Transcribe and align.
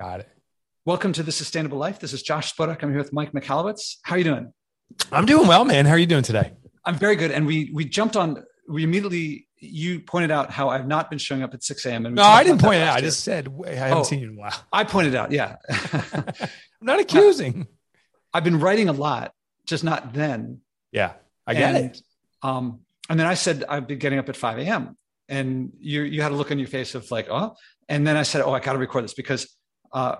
Got 0.00 0.20
it. 0.20 0.28
Welcome 0.86 1.12
to 1.12 1.22
the 1.22 1.30
Sustainable 1.30 1.76
Life. 1.76 1.98
This 1.98 2.14
is 2.14 2.22
Josh 2.22 2.54
Spodek. 2.54 2.82
I'm 2.82 2.88
here 2.88 2.96
with 2.96 3.12
Mike 3.12 3.32
Michalowicz. 3.32 3.96
How 4.02 4.14
are 4.14 4.18
you 4.18 4.24
doing? 4.24 4.50
I'm 5.12 5.26
doing 5.26 5.46
well, 5.46 5.66
man. 5.66 5.84
How 5.84 5.92
are 5.92 5.98
you 5.98 6.06
doing 6.06 6.22
today? 6.22 6.54
I'm 6.86 6.94
very 6.94 7.16
good. 7.16 7.30
And 7.30 7.46
we 7.46 7.70
we 7.74 7.84
jumped 7.84 8.16
on. 8.16 8.42
We 8.66 8.82
immediately 8.82 9.46
you 9.58 10.00
pointed 10.00 10.30
out 10.30 10.50
how 10.50 10.70
I've 10.70 10.86
not 10.86 11.10
been 11.10 11.18
showing 11.18 11.42
up 11.42 11.52
at 11.52 11.62
6 11.62 11.84
a.m. 11.84 12.06
And 12.06 12.14
no, 12.14 12.22
I 12.22 12.44
didn't 12.44 12.62
point 12.62 12.76
it 12.76 12.84
out. 12.84 12.96
I 12.96 13.02
just 13.02 13.24
said 13.24 13.52
I 13.66 13.74
haven't 13.74 13.98
oh, 13.98 14.02
seen 14.04 14.20
you 14.20 14.30
in 14.30 14.38
a 14.38 14.40
while. 14.40 14.54
I 14.72 14.84
pointed 14.84 15.14
out. 15.14 15.32
Yeah. 15.32 15.56
I'm 15.92 16.22
not 16.80 16.98
accusing. 17.00 17.66
I've 18.32 18.44
been 18.44 18.58
writing 18.58 18.88
a 18.88 18.92
lot, 18.92 19.34
just 19.66 19.84
not 19.84 20.14
then. 20.14 20.62
Yeah, 20.92 21.12
I 21.46 21.52
get 21.52 21.74
and, 21.74 21.90
it. 21.90 22.02
Um, 22.40 22.80
and 23.10 23.20
then 23.20 23.26
I 23.26 23.34
said 23.34 23.64
I've 23.68 23.86
been 23.86 23.98
getting 23.98 24.18
up 24.18 24.30
at 24.30 24.36
5 24.36 24.60
a.m. 24.60 24.96
And 25.28 25.74
you 25.78 26.04
you 26.04 26.22
had 26.22 26.32
a 26.32 26.36
look 26.36 26.50
on 26.50 26.58
your 26.58 26.68
face 26.68 26.94
of 26.94 27.10
like, 27.10 27.28
oh. 27.28 27.54
And 27.86 28.06
then 28.06 28.16
I 28.16 28.22
said, 28.22 28.40
oh, 28.40 28.54
I 28.54 28.60
got 28.60 28.74
to 28.74 28.78
record 28.78 29.04
this 29.04 29.14
because 29.14 29.46
uh, 29.92 30.16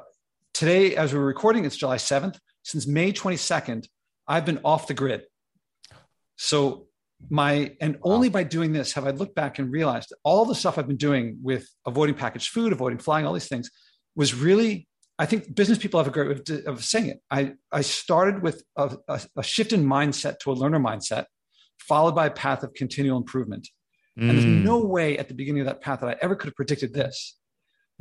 today, 0.52 0.96
as 0.96 1.14
we're 1.14 1.20
recording, 1.20 1.64
it's 1.64 1.76
July 1.76 1.96
7th. 1.96 2.38
Since 2.62 2.86
May 2.86 3.12
22nd, 3.12 3.86
I've 4.26 4.44
been 4.44 4.60
off 4.64 4.86
the 4.86 4.94
grid. 4.94 5.24
So 6.36 6.86
my 7.28 7.76
and 7.80 7.98
only 8.02 8.28
by 8.28 8.44
doing 8.44 8.72
this 8.72 8.94
have 8.94 9.06
I 9.06 9.10
looked 9.10 9.34
back 9.34 9.58
and 9.58 9.70
realized 9.70 10.12
all 10.24 10.46
the 10.46 10.54
stuff 10.54 10.78
I've 10.78 10.86
been 10.86 10.96
doing 10.96 11.38
with 11.42 11.68
avoiding 11.86 12.14
packaged 12.14 12.48
food, 12.48 12.72
avoiding 12.72 12.98
flying, 12.98 13.26
all 13.26 13.32
these 13.32 13.48
things 13.48 13.70
was 14.16 14.34
really. 14.34 14.86
I 15.18 15.26
think 15.26 15.54
business 15.54 15.76
people 15.76 16.00
have 16.00 16.06
a 16.06 16.10
great 16.10 16.28
way 16.28 16.56
of, 16.56 16.66
of 16.66 16.84
saying 16.84 17.08
it. 17.08 17.20
I 17.30 17.52
I 17.70 17.82
started 17.82 18.42
with 18.42 18.64
a, 18.76 18.96
a, 19.06 19.20
a, 19.36 19.42
shift 19.42 19.74
in 19.74 19.84
mindset 19.84 20.38
to 20.40 20.50
a 20.50 20.54
learner 20.54 20.80
mindset, 20.80 21.26
followed 21.78 22.14
by 22.14 22.24
a 22.24 22.30
path 22.30 22.62
of 22.62 22.72
continual 22.72 23.18
improvement. 23.18 23.68
Mm. 24.18 24.22
And 24.22 24.30
there's 24.30 24.44
mm. 24.44 24.62
no 24.62 24.78
way 24.78 25.18
at 25.18 25.28
the 25.28 25.34
beginning 25.34 25.60
of 25.60 25.66
that 25.66 25.82
path 25.82 26.00
that 26.00 26.08
I 26.08 26.16
ever 26.22 26.34
could 26.34 26.46
have 26.46 26.56
predicted 26.56 26.94
this. 26.94 27.36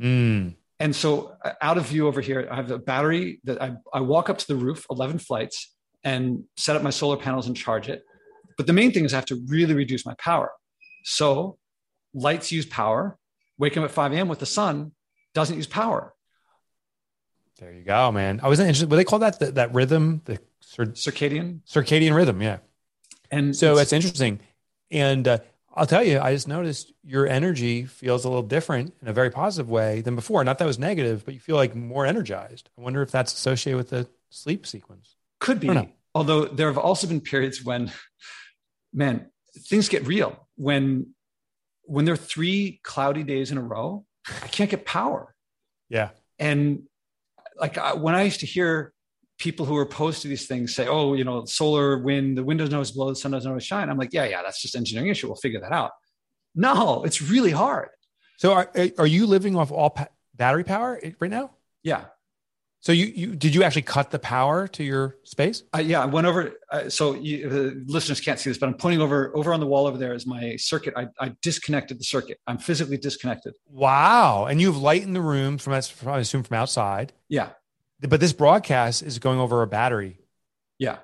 Mm. 0.00 0.54
And 0.80 0.96
so, 0.96 1.36
uh, 1.44 1.52
out 1.60 1.76
of 1.76 1.86
view 1.86 2.08
over 2.08 2.22
here, 2.22 2.48
I 2.50 2.56
have 2.56 2.70
a 2.70 2.78
battery 2.78 3.40
that 3.44 3.62
I, 3.62 3.76
I 3.92 4.00
walk 4.00 4.30
up 4.30 4.38
to 4.38 4.46
the 4.48 4.56
roof, 4.56 4.86
11 4.90 5.18
flights, 5.18 5.74
and 6.02 6.44
set 6.56 6.74
up 6.74 6.82
my 6.82 6.88
solar 6.90 7.18
panels 7.18 7.46
and 7.46 7.56
charge 7.56 7.88
it. 7.90 8.02
But 8.56 8.66
the 8.66 8.72
main 8.72 8.90
thing 8.90 9.04
is 9.04 9.12
I 9.12 9.16
have 9.16 9.26
to 9.26 9.40
really 9.46 9.74
reduce 9.74 10.06
my 10.06 10.14
power. 10.18 10.50
So, 11.04 11.58
lights 12.14 12.50
use 12.50 12.64
power. 12.64 13.18
Waking 13.58 13.82
up 13.82 13.90
at 13.90 13.94
5 13.94 14.12
a.m. 14.14 14.28
with 14.28 14.38
the 14.38 14.46
sun 14.46 14.92
doesn't 15.34 15.54
use 15.54 15.66
power. 15.66 16.14
There 17.58 17.72
you 17.72 17.82
go, 17.82 18.10
man. 18.10 18.40
I 18.42 18.48
was 18.48 18.58
interested. 18.58 18.90
What 18.90 18.96
they 18.96 19.04
call 19.04 19.18
that? 19.18 19.38
The, 19.38 19.52
that 19.52 19.74
rhythm, 19.74 20.22
the 20.24 20.38
cir- 20.60 20.86
circadian 20.86 21.60
circadian 21.68 22.14
rhythm. 22.14 22.40
Yeah. 22.40 22.58
And 23.30 23.54
so 23.54 23.76
it's 23.76 23.92
interesting. 23.92 24.40
And 24.90 25.28
uh, 25.28 25.38
I'll 25.80 25.86
tell 25.86 26.04
you, 26.04 26.20
I 26.20 26.34
just 26.34 26.46
noticed 26.46 26.92
your 27.02 27.26
energy 27.26 27.86
feels 27.86 28.26
a 28.26 28.28
little 28.28 28.42
different 28.42 28.92
in 29.00 29.08
a 29.08 29.14
very 29.14 29.30
positive 29.30 29.70
way 29.70 30.02
than 30.02 30.14
before. 30.14 30.44
Not 30.44 30.58
that 30.58 30.66
it 30.66 30.66
was 30.66 30.78
negative, 30.78 31.24
but 31.24 31.32
you 31.32 31.40
feel 31.40 31.56
like 31.56 31.74
more 31.74 32.04
energized. 32.04 32.68
I 32.76 32.82
wonder 32.82 33.00
if 33.00 33.10
that's 33.10 33.32
associated 33.32 33.78
with 33.78 33.88
the 33.88 34.06
sleep 34.28 34.66
sequence. 34.66 35.16
Could 35.38 35.58
be. 35.58 35.90
Although 36.14 36.44
there 36.44 36.66
have 36.66 36.76
also 36.76 37.06
been 37.06 37.22
periods 37.22 37.64
when, 37.64 37.90
man, 38.92 39.30
things 39.56 39.88
get 39.88 40.06
real. 40.06 40.46
When 40.56 41.14
when 41.84 42.04
there 42.04 42.12
are 42.12 42.18
three 42.18 42.80
cloudy 42.84 43.22
days 43.22 43.50
in 43.50 43.56
a 43.56 43.62
row, 43.62 44.04
I 44.42 44.48
can't 44.48 44.70
get 44.70 44.84
power. 44.84 45.34
Yeah. 45.88 46.10
And 46.38 46.82
like 47.58 47.78
when 47.96 48.14
I 48.14 48.24
used 48.24 48.40
to 48.40 48.46
hear 48.46 48.92
people 49.40 49.64
who 49.64 49.76
are 49.76 49.82
opposed 49.82 50.22
to 50.22 50.28
these 50.28 50.46
things 50.46 50.74
say, 50.74 50.86
oh, 50.86 51.14
you 51.14 51.24
know, 51.24 51.44
solar, 51.46 51.98
wind, 51.98 52.36
the 52.36 52.44
wind 52.44 52.60
doesn't 52.60 52.74
always 52.74 52.92
blow, 52.92 53.08
the 53.08 53.16
sun 53.16 53.32
doesn't 53.32 53.50
always 53.50 53.64
shine. 53.64 53.88
I'm 53.88 53.96
like, 53.96 54.12
yeah, 54.12 54.26
yeah, 54.26 54.42
that's 54.42 54.60
just 54.62 54.76
engineering 54.76 55.08
issue. 55.08 55.26
We'll 55.26 55.36
figure 55.36 55.60
that 55.60 55.72
out. 55.72 55.92
No, 56.54 57.02
it's 57.04 57.22
really 57.22 57.50
hard. 57.50 57.88
So 58.36 58.52
are, 58.52 58.70
are 58.98 59.06
you 59.06 59.26
living 59.26 59.56
off 59.56 59.72
all 59.72 59.90
pa- 59.90 60.08
battery 60.34 60.62
power 60.62 61.00
right 61.18 61.30
now? 61.30 61.52
Yeah. 61.82 62.04
So 62.82 62.92
you, 62.92 63.06
you 63.06 63.36
did 63.36 63.54
you 63.54 63.62
actually 63.62 63.82
cut 63.82 64.10
the 64.10 64.18
power 64.18 64.66
to 64.68 64.82
your 64.82 65.18
space? 65.24 65.64
Uh, 65.74 65.80
yeah, 65.80 66.02
I 66.02 66.06
went 66.06 66.26
over. 66.26 66.54
Uh, 66.72 66.88
so 66.88 67.14
you, 67.14 67.46
the 67.46 67.84
listeners 67.86 68.22
can't 68.22 68.40
see 68.40 68.48
this, 68.48 68.56
but 68.56 68.70
I'm 68.70 68.74
pointing 68.74 69.02
over 69.02 69.36
over 69.36 69.52
on 69.52 69.60
the 69.60 69.66
wall 69.66 69.86
over 69.86 69.98
there 69.98 70.14
is 70.14 70.26
my 70.26 70.56
circuit. 70.56 70.94
I, 70.96 71.08
I 71.20 71.34
disconnected 71.42 72.00
the 72.00 72.04
circuit. 72.04 72.38
I'm 72.46 72.56
physically 72.56 72.96
disconnected. 72.96 73.52
Wow! 73.68 74.46
And 74.46 74.62
you've 74.62 74.78
lightened 74.78 75.14
the 75.14 75.20
room 75.20 75.58
from 75.58 75.74
I 75.74 76.18
assume 76.18 76.42
from 76.42 76.56
outside. 76.56 77.12
Yeah 77.28 77.50
but 78.00 78.20
this 78.20 78.32
broadcast 78.32 79.02
is 79.02 79.18
going 79.18 79.38
over 79.38 79.62
a 79.62 79.66
battery. 79.66 80.18
Yeah. 80.78 80.98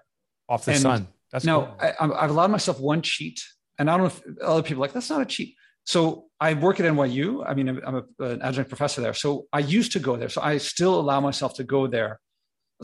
Off 0.49 0.65
the 0.65 0.73
and 0.73 0.81
sun. 0.81 1.09
That's 1.33 1.45
now 1.45 1.77
cool. 1.79 1.93
I, 2.01 2.23
have 2.23 2.31
allowed 2.31 2.51
myself 2.51 2.81
one 2.81 3.03
cheat, 3.03 3.43
and 3.79 3.91
I 3.91 3.97
don't 3.97 4.01
know 4.01 4.07
if 4.07 4.43
other 4.43 4.63
people 4.63 4.81
like 4.81 4.93
that's 4.93 5.11
not 5.11 5.21
a 5.21 5.27
cheat. 5.27 5.55
So 5.85 6.27
I 6.41 6.55
work 6.55 6.81
at 6.81 6.87
NYU. 6.87 7.45
I 7.47 7.55
mean, 7.55 7.69
I'm 7.69 7.97
a, 7.97 8.25
an 8.25 8.43
adjunct 8.43 8.71
professor 8.71 9.01
there. 9.01 9.15
So 9.15 9.47
I 9.53 9.61
used 9.61 9.93
to 9.93 10.01
go 10.01 10.17
there. 10.17 10.29
So 10.29 10.41
I 10.43 10.59
still 10.59 10.99
allow 10.99 11.21
myself 11.21 11.55
to 11.55 11.65
go 11.65 11.87
there. 11.87 12.19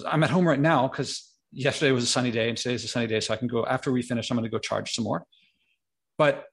I'm 0.06 0.22
at 0.22 0.30
home 0.30 0.46
right 0.46 0.60
now 0.60 0.88
because 0.88 1.28
yesterday 1.50 1.92
was 1.92 2.04
a 2.04 2.06
sunny 2.06 2.30
day 2.30 2.48
and 2.48 2.56
today 2.56 2.74
is 2.74 2.84
a 2.84 2.88
sunny 2.88 3.08
day. 3.08 3.20
So 3.20 3.34
I 3.34 3.36
can 3.36 3.48
go 3.48 3.66
after 3.66 3.90
we 3.90 4.02
finish. 4.02 4.30
I'm 4.30 4.36
going 4.36 4.44
to 4.44 4.50
go 4.50 4.58
charge 4.58 4.92
some 4.92 5.04
more. 5.04 5.24
But 6.16 6.44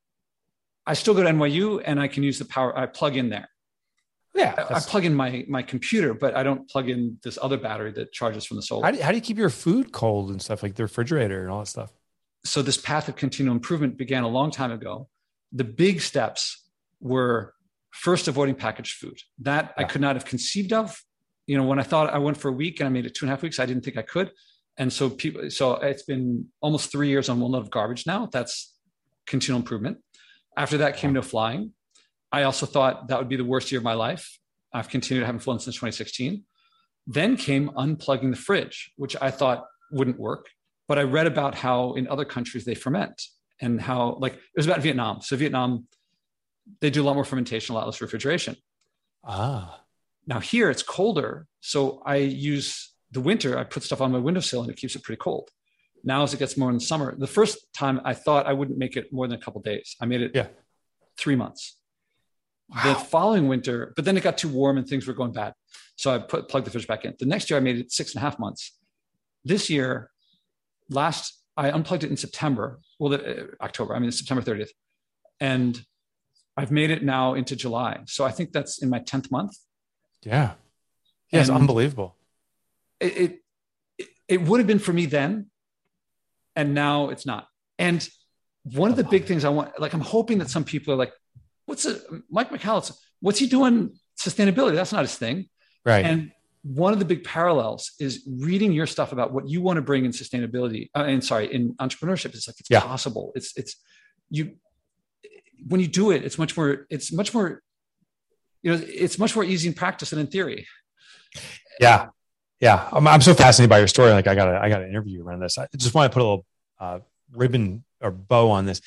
I 0.86 0.94
still 0.94 1.14
go 1.14 1.24
to 1.24 1.30
NYU 1.30 1.84
and 1.86 2.00
I 2.00 2.08
can 2.08 2.24
use 2.24 2.40
the 2.40 2.46
power. 2.46 2.76
I 2.78 2.88
plug 2.88 3.16
in 3.16 3.30
there. 3.30 3.48
Yeah, 4.36 4.54
I, 4.70 4.80
plug 4.80 5.06
in 5.06 5.16
my 5.16 5.44
my 5.50 5.64
computer, 5.64 6.14
but 6.14 6.36
I 6.36 6.44
don't 6.44 6.70
plug 6.70 6.88
in 6.88 7.18
this 7.24 7.40
other 7.42 7.58
battery 7.58 7.92
that 7.94 8.14
charges 8.14 8.46
from 8.46 8.58
the 8.58 8.64
solar. 8.64 8.86
How 8.86 8.92
do, 8.92 9.02
how 9.02 9.10
do 9.10 9.16
you 9.16 9.22
keep 9.22 9.38
your 9.38 9.50
food 9.50 9.92
cold 9.92 10.30
and 10.30 10.42
stuff 10.42 10.62
like 10.62 10.76
the 10.76 10.84
refrigerator 10.84 11.42
and 11.42 11.52
all 11.52 11.60
that 11.60 11.68
stuff? 11.68 11.92
So 12.46 12.62
this 12.62 12.78
path 12.78 13.10
of 13.10 13.16
continual 13.16 13.56
improvement 13.56 13.98
began 13.98 14.24
a 14.24 14.28
long 14.28 14.52
time 14.52 14.72
ago. 14.72 15.10
The 15.52 15.64
big 15.64 16.02
steps 16.02 16.64
were 17.02 17.54
first 17.92 18.28
avoiding 18.28 18.56
packaged 18.56 18.98
food. 18.98 19.18
That 19.40 19.74
yeah. 19.78 19.84
I 19.84 19.88
could 19.88 20.02
not 20.02 20.16
have 20.16 20.26
conceived 20.26 20.74
of. 20.74 21.02
You 21.48 21.58
know, 21.58 21.64
when 21.64 21.80
I 21.80 21.84
thought 21.84 22.14
I 22.14 22.20
went 22.20 22.38
for 22.38 22.50
a 22.50 22.54
week 22.54 22.80
and 22.80 22.88
I 22.88 22.90
made 22.90 23.06
it 23.06 23.16
two 23.16 23.26
and 23.26 23.32
a 23.32 23.36
half 23.36 23.42
weeks, 23.42 23.60
I 23.60 23.66
didn't 23.66 23.84
think 23.84 23.98
I 23.98 24.04
could. 24.04 24.32
And 24.78 24.94
so 24.94 25.10
people, 25.10 25.50
so 25.50 25.74
it's 25.74 26.04
been 26.04 26.46
almost 26.62 26.92
three 26.92 27.10
years 27.10 27.28
on 27.28 27.40
one 27.40 27.52
load 27.52 27.64
of 27.64 27.72
garbage 27.72 28.06
now. 28.06 28.30
That's 28.32 28.76
continual 29.26 29.60
improvement. 29.60 29.98
After 30.56 30.78
that 30.78 30.98
came 30.98 31.14
no 31.14 31.22
flying. 31.22 31.74
I 32.32 32.44
also 32.44 32.66
thought 32.66 33.08
that 33.08 33.18
would 33.18 33.30
be 33.30 33.36
the 33.36 33.46
worst 33.46 33.72
year 33.72 33.80
of 33.80 33.84
my 33.84 33.94
life. 33.94 34.38
I've 34.74 34.90
continued 34.90 35.22
to 35.22 35.26
have 35.26 35.36
influence 35.36 35.64
since 35.64 35.76
2016. 35.76 36.44
Then 37.08 37.38
came 37.38 37.70
unplugging 37.70 38.30
the 38.30 38.38
fridge, 38.38 38.92
which 38.98 39.16
I 39.20 39.32
thought 39.32 39.66
wouldn't 39.92 40.20
work. 40.20 40.48
But 40.88 41.00
I 41.00 41.04
read 41.04 41.28
about 41.28 41.56
how 41.56 41.94
in 41.94 42.08
other 42.08 42.26
countries 42.26 42.66
they 42.66 42.76
ferment 42.76 43.22
and 43.60 43.82
how, 43.82 44.18
like, 44.20 44.34
it 44.34 44.42
was 44.56 44.66
about 44.66 44.82
Vietnam. 44.82 45.22
So, 45.22 45.36
Vietnam, 45.36 45.88
they 46.82 46.90
do 46.90 47.02
a 47.02 47.06
lot 47.06 47.16
more 47.16 47.26
fermentation, 47.26 47.74
a 47.74 47.78
lot 47.78 47.88
less 47.88 48.02
refrigeration. 48.02 48.56
Ah. 49.24 49.82
Now, 50.28 50.40
here 50.40 50.70
it's 50.70 50.84
colder. 50.84 51.48
So, 51.62 52.02
I 52.06 52.18
use 52.18 52.94
the 53.12 53.22
winter, 53.22 53.58
I 53.58 53.64
put 53.64 53.84
stuff 53.84 54.02
on 54.02 54.12
my 54.12 54.20
windowsill 54.20 54.62
and 54.62 54.70
it 54.70 54.78
keeps 54.78 54.96
it 54.96 55.04
pretty 55.04 55.20
cold. 55.20 55.50
Now, 56.04 56.24
as 56.24 56.34
it 56.34 56.38
gets 56.38 56.58
more 56.58 56.70
in 56.70 56.76
the 56.76 56.84
summer, 56.84 57.16
the 57.18 57.28
first 57.28 57.74
time 57.74 58.02
I 58.06 58.14
thought 58.14 58.46
I 58.46 58.54
wouldn't 58.54 58.78
make 58.78 58.96
it 58.96 59.12
more 59.12 59.28
than 59.28 59.38
a 59.38 59.42
couple 59.42 59.62
days. 59.62 59.96
I 60.00 60.06
made 60.06 60.22
it 60.22 60.32
yeah. 60.34 60.48
three 61.18 61.36
months. 61.36 61.79
Wow. 62.70 62.94
The 62.94 62.96
following 62.96 63.48
winter, 63.48 63.94
but 63.96 64.06
then 64.06 64.16
it 64.16 64.22
got 64.22 64.38
too 64.38 64.50
warm 64.50 64.78
and 64.78 64.88
things 64.88 65.08
were 65.08 65.14
going 65.14 65.32
bad. 65.32 65.54
So 65.96 66.14
I 66.14 66.20
put 66.20 66.48
plugged 66.48 66.68
the 66.68 66.72
fish 66.72 66.86
back 66.86 67.04
in. 67.04 67.16
The 67.18 67.26
next 67.26 67.50
year 67.50 67.58
I 67.58 67.62
made 67.62 67.78
it 67.78 67.92
six 67.92 68.14
and 68.14 68.20
a 68.20 68.22
half 68.22 68.38
months. 68.38 68.78
This 69.44 69.70
year, 69.70 70.12
last 70.90 71.42
I 71.58 71.72
unplugged 71.72 72.04
it 72.04 72.12
in 72.12 72.18
September. 72.18 72.80
Well, 73.00 73.10
the, 73.10 73.44
uh, 73.44 73.48
October. 73.62 73.96
I 73.96 74.00
mean 74.00 74.12
September 74.12 74.42
30th, 74.42 74.70
and 75.40 75.82
I've 76.56 76.72
made 76.72 76.92
it 76.92 77.04
now 77.04 77.34
into 77.34 77.56
July. 77.56 78.02
So 78.06 78.24
I 78.24 78.32
think 78.32 78.52
that's 78.52 78.82
in 78.82 78.90
my 78.90 79.00
10th 79.00 79.32
month. 79.32 79.58
Yeah, 80.24 80.54
yeah, 81.32 81.42
it's 81.42 81.50
unbelievable. 81.50 82.16
It, 83.00 83.18
it 83.18 83.40
it 84.28 84.42
would 84.44 84.60
have 84.60 84.68
been 84.68 84.80
for 84.80 84.94
me 84.94 85.08
then, 85.08 85.48
and 86.56 86.74
now 86.74 87.10
it's 87.10 87.26
not. 87.26 87.48
And 87.80 88.08
one 88.64 88.92
of 88.92 88.98
the 88.98 89.04
big 89.04 89.26
things 89.26 89.44
I 89.44 89.50
want, 89.50 89.80
like, 89.80 89.94
I'm 89.94 90.02
hoping 90.02 90.38
that 90.40 90.50
some 90.50 90.64
people 90.64 90.94
are 90.94 90.98
like, 90.98 91.14
what's 91.70 91.86
a, 91.86 92.00
Mike 92.30 92.50
Michalowicz? 92.50 92.98
What's 93.22 93.40
he 93.40 93.48
doing? 93.48 93.98
Sustainability. 94.20 94.76
That's 94.76 94.92
not 94.92 95.02
his 95.02 95.16
thing. 95.16 95.48
Right. 95.86 96.04
And 96.04 96.32
one 96.64 96.92
of 96.92 97.00
the 97.00 97.06
big 97.06 97.24
parallels 97.24 97.92
is 98.00 98.28
reading 98.28 98.72
your 98.72 98.86
stuff 98.86 99.12
about 99.12 99.32
what 99.32 99.48
you 99.48 99.62
want 99.62 99.78
to 99.78 99.82
bring 99.82 100.04
in 100.04 100.12
sustainability 100.12 100.90
uh, 100.94 101.04
and 101.04 101.24
sorry 101.24 101.54
in 101.54 101.74
entrepreneurship 101.76 102.34
it's 102.34 102.50
like 102.50 102.60
it's 102.60 102.70
yeah. 102.70 102.82
possible 102.82 103.32
it's 103.34 103.56
it's 103.56 103.78
you 104.30 104.56
when 105.68 105.80
you 105.80 105.88
do 105.88 106.12
it 106.12 106.26
it's 106.26 106.38
much 106.38 106.58
more 106.58 106.86
it's 106.90 107.14
much 107.14 107.34
more 107.34 107.62
you 108.62 108.72
know 108.72 108.84
it's 108.86 109.18
much 109.18 109.36
more 109.36 109.46
easy 109.46 109.70
in 109.70 109.74
practice 109.74 110.10
than 110.10 110.20
in 110.20 110.28
theory 110.28 110.68
yeah 111.80 112.08
yeah 112.60 112.90
i'm, 112.92 113.08
I'm 113.08 113.22
so 113.22 113.34
fascinated 113.34 113.70
by 113.70 113.80
your 113.80 113.88
story 113.88 114.12
like 114.12 114.28
i 114.28 114.36
gotta 114.36 114.60
i 114.62 114.68
gotta 114.68 114.88
interview 114.88 115.24
around 115.24 115.40
this 115.40 115.58
i 115.58 115.66
just 115.78 115.94
want 115.94 116.12
to 116.12 116.14
put 116.14 116.22
a 116.22 116.26
little 116.26 116.46
uh, 116.82 117.00
ribbon 117.32 117.86
or 118.02 118.12
bow 118.12 118.52
on 118.52 118.66
this 118.66 118.82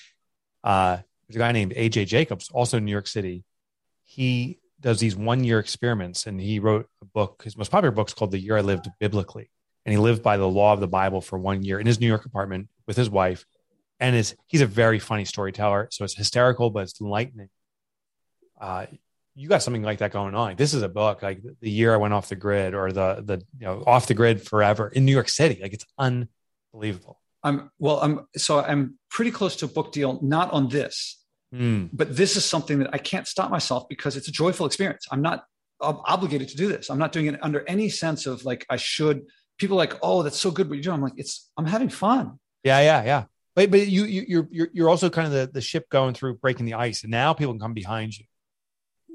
uh, 0.62 0.99
there's 1.32 1.40
a 1.40 1.46
guy 1.46 1.52
named 1.52 1.73
AJ 1.73 2.06
Jacobs, 2.06 2.50
also 2.52 2.76
in 2.76 2.84
New 2.84 2.93
York 2.93 3.06
City. 3.06 3.44
He 4.05 4.58
does 4.81 5.00
these 5.00 5.17
one 5.17 5.44
year 5.44 5.58
experiments 5.58 6.26
and 6.26 6.40
he 6.40 6.58
wrote 6.58 6.88
a 7.00 7.05
book. 7.06 7.43
His 7.43 7.56
most 7.56 7.70
popular 7.70 7.93
book 7.93 8.08
is 8.08 8.14
called 8.14 8.32
The 8.32 8.38
Year 8.38 8.58
I 8.58 8.61
Lived 8.61 8.88
Biblically. 9.00 9.50
And 9.87 9.93
he 9.93 9.99
lived 9.99 10.23
by 10.23 10.37
the 10.37 10.49
law 10.49 10.73
of 10.73 10.81
the 10.81 10.88
Bible 10.88 11.20
for 11.20 11.38
one 11.38 11.62
year 11.62 11.81
in 11.81 11.87
his 11.87 12.00
New 12.00 12.06
York 12.06 12.26
apartment 12.26 12.69
with 12.87 12.96
his 12.96 13.08
wife. 13.08 13.46
And 13.99 14.14
is 14.14 14.37
he's 14.46 14.61
a 14.61 14.67
very 14.67 14.99
funny 14.99 15.25
storyteller. 15.25 15.88
So 15.90 16.05
it's 16.05 16.14
hysterical, 16.14 16.70
but 16.70 16.84
it's 16.84 17.00
enlightening. 17.00 17.49
Uh, 18.61 18.87
you 19.35 19.49
got 19.49 19.62
something 19.62 19.82
like 19.82 19.99
that 19.99 20.12
going 20.12 20.35
on. 20.35 20.56
This 20.56 20.75
is 20.75 20.82
a 20.82 20.88
book 20.88 21.23
like 21.23 21.40
the 21.61 21.70
year 21.70 21.94
I 21.94 21.96
went 21.96 22.12
off 22.12 22.28
the 22.28 22.37
grid 22.37 22.75
or 22.75 22.93
the 22.93 23.23
the 23.25 23.38
you 23.58 23.67
know 23.67 23.82
off 23.87 24.06
the 24.06 24.14
grid 24.14 24.43
forever 24.43 24.88
in 24.88 25.05
New 25.05 25.12
York 25.12 25.28
City. 25.28 25.61
Like 25.62 25.73
it's 25.73 25.87
unbelievable. 25.99 27.23
I'm 27.43 27.70
well. 27.78 27.99
I'm 28.00 28.26
so 28.37 28.61
I'm 28.61 28.99
pretty 29.11 29.31
close 29.31 29.56
to 29.56 29.64
a 29.64 29.69
book 29.69 29.93
deal. 29.93 30.19
Not 30.23 30.52
on 30.52 30.69
this, 30.69 31.21
mm. 31.52 31.90
but 31.93 32.16
this 32.16 32.37
is 32.37 32.44
something 32.44 32.78
that 32.81 32.90
I 32.93 32.99
can't 32.99 33.26
stop 33.26 33.50
myself 33.50 33.88
because 33.88 34.16
it's 34.16 34.28
a 34.28 34.32
joyful 34.32 34.66
experience. 34.66 35.06
I'm 35.10 35.22
not 35.22 35.44
ob- 35.81 36.02
obligated 36.04 36.49
to 36.49 36.56
do 36.56 36.69
this. 36.69 36.90
I'm 36.90 36.99
not 36.99 37.12
doing 37.12 37.26
it 37.26 37.38
under 37.43 37.64
any 37.69 37.88
sense 37.88 38.26
of 38.26 38.44
like 38.44 38.64
I 38.70 38.76
should. 38.76 39.22
People 39.58 39.76
like, 39.76 39.94
oh, 40.02 40.22
that's 40.22 40.38
so 40.38 40.50
good 40.50 40.69
what 40.69 40.75
you're 40.75 40.82
doing. 40.82 40.96
I'm 40.96 41.02
like, 41.02 41.12
it's 41.16 41.50
I'm 41.56 41.66
having 41.66 41.88
fun. 41.88 42.38
Yeah, 42.64 42.81
yeah, 42.81 43.04
yeah. 43.04 43.25
But 43.54 43.70
but 43.70 43.87
you 43.87 44.04
you 44.04 44.49
you're 44.50 44.69
you're 44.72 44.88
also 44.88 45.10
kind 45.10 45.26
of 45.26 45.32
the, 45.32 45.50
the 45.52 45.60
ship 45.60 45.88
going 45.90 46.14
through 46.14 46.38
breaking 46.38 46.66
the 46.66 46.75
ice, 46.75 47.02
and 47.02 47.10
now 47.10 47.34
people 47.34 47.52
can 47.52 47.60
come 47.60 47.75
behind 47.75 48.16
you. 48.16 48.25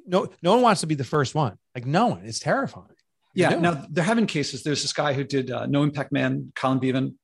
No 0.05 0.29
no 0.41 0.53
one 0.53 0.61
wants 0.61 0.81
to 0.81 0.87
be 0.87 0.95
the 0.95 1.03
first 1.03 1.33
one. 1.33 1.57
Like 1.73 1.85
no 1.85 2.07
one. 2.07 2.21
It's 2.23 2.39
terrifying. 2.39 2.87
Yeah. 3.33 3.49
Now 3.59 3.85
they're 3.89 4.03
having 4.03 4.27
cases. 4.27 4.63
There's 4.63 4.81
this 4.81 4.93
guy 4.93 5.13
who 5.13 5.23
did 5.23 5.51
uh, 5.51 5.65
No 5.65 5.83
Impact 5.83 6.11
Man, 6.11 6.51
Colin 6.55 6.79
Beavan, 6.79 7.15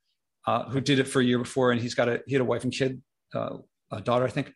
uh, 0.45 0.69
who 0.69 0.81
did 0.81 1.00
it 1.00 1.06
for 1.07 1.19
a 1.21 1.24
year 1.24 1.39
before, 1.39 1.71
and 1.71 1.80
he's 1.80 1.95
got 1.95 2.10
a 2.10 2.21
he 2.25 2.33
had 2.33 2.42
a 2.42 2.45
wife 2.45 2.63
and 2.63 2.74
kid, 2.74 3.01
uh, 3.33 3.57
a 3.92 4.01
daughter, 4.01 4.25
I 4.25 4.30
think, 4.30 4.54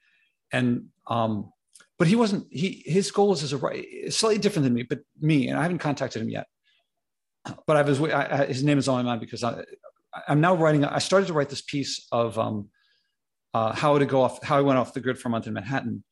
and 0.51 0.85
um, 1.07 1.51
but 1.97 2.07
he 2.07 2.15
wasn't 2.15 2.47
he 2.51 2.83
his 2.85 3.11
goal 3.11 3.29
was 3.29 3.43
as 3.43 3.53
a 3.53 4.11
slightly 4.11 4.37
different 4.37 4.63
than 4.63 4.73
me, 4.73 4.83
but 4.83 4.99
me, 5.19 5.47
and 5.47 5.57
I 5.57 5.63
haven't 5.63 5.79
contacted 5.79 6.21
him 6.21 6.29
yet. 6.29 6.47
But 7.65 7.77
I 7.77 7.81
was 7.81 7.99
I, 8.01 8.41
I, 8.41 8.45
his 8.45 8.63
name 8.63 8.77
is 8.77 8.87
on 8.87 9.03
my 9.03 9.11
mind 9.11 9.21
because 9.21 9.43
I, 9.43 9.63
I'm 10.27 10.41
now 10.41 10.55
writing. 10.55 10.83
I 10.85 10.99
started 10.99 11.27
to 11.27 11.33
write 11.33 11.49
this 11.49 11.61
piece 11.61 12.07
of 12.11 12.37
um, 12.37 12.69
uh, 13.53 13.73
how 13.73 13.97
to 13.97 14.05
go 14.05 14.21
off, 14.21 14.43
how 14.43 14.57
I 14.57 14.61
went 14.61 14.79
off 14.79 14.93
the 14.93 14.99
grid 14.99 15.17
for 15.17 15.29
a 15.29 15.31
month 15.31 15.47
in 15.47 15.53
Manhattan. 15.53 16.03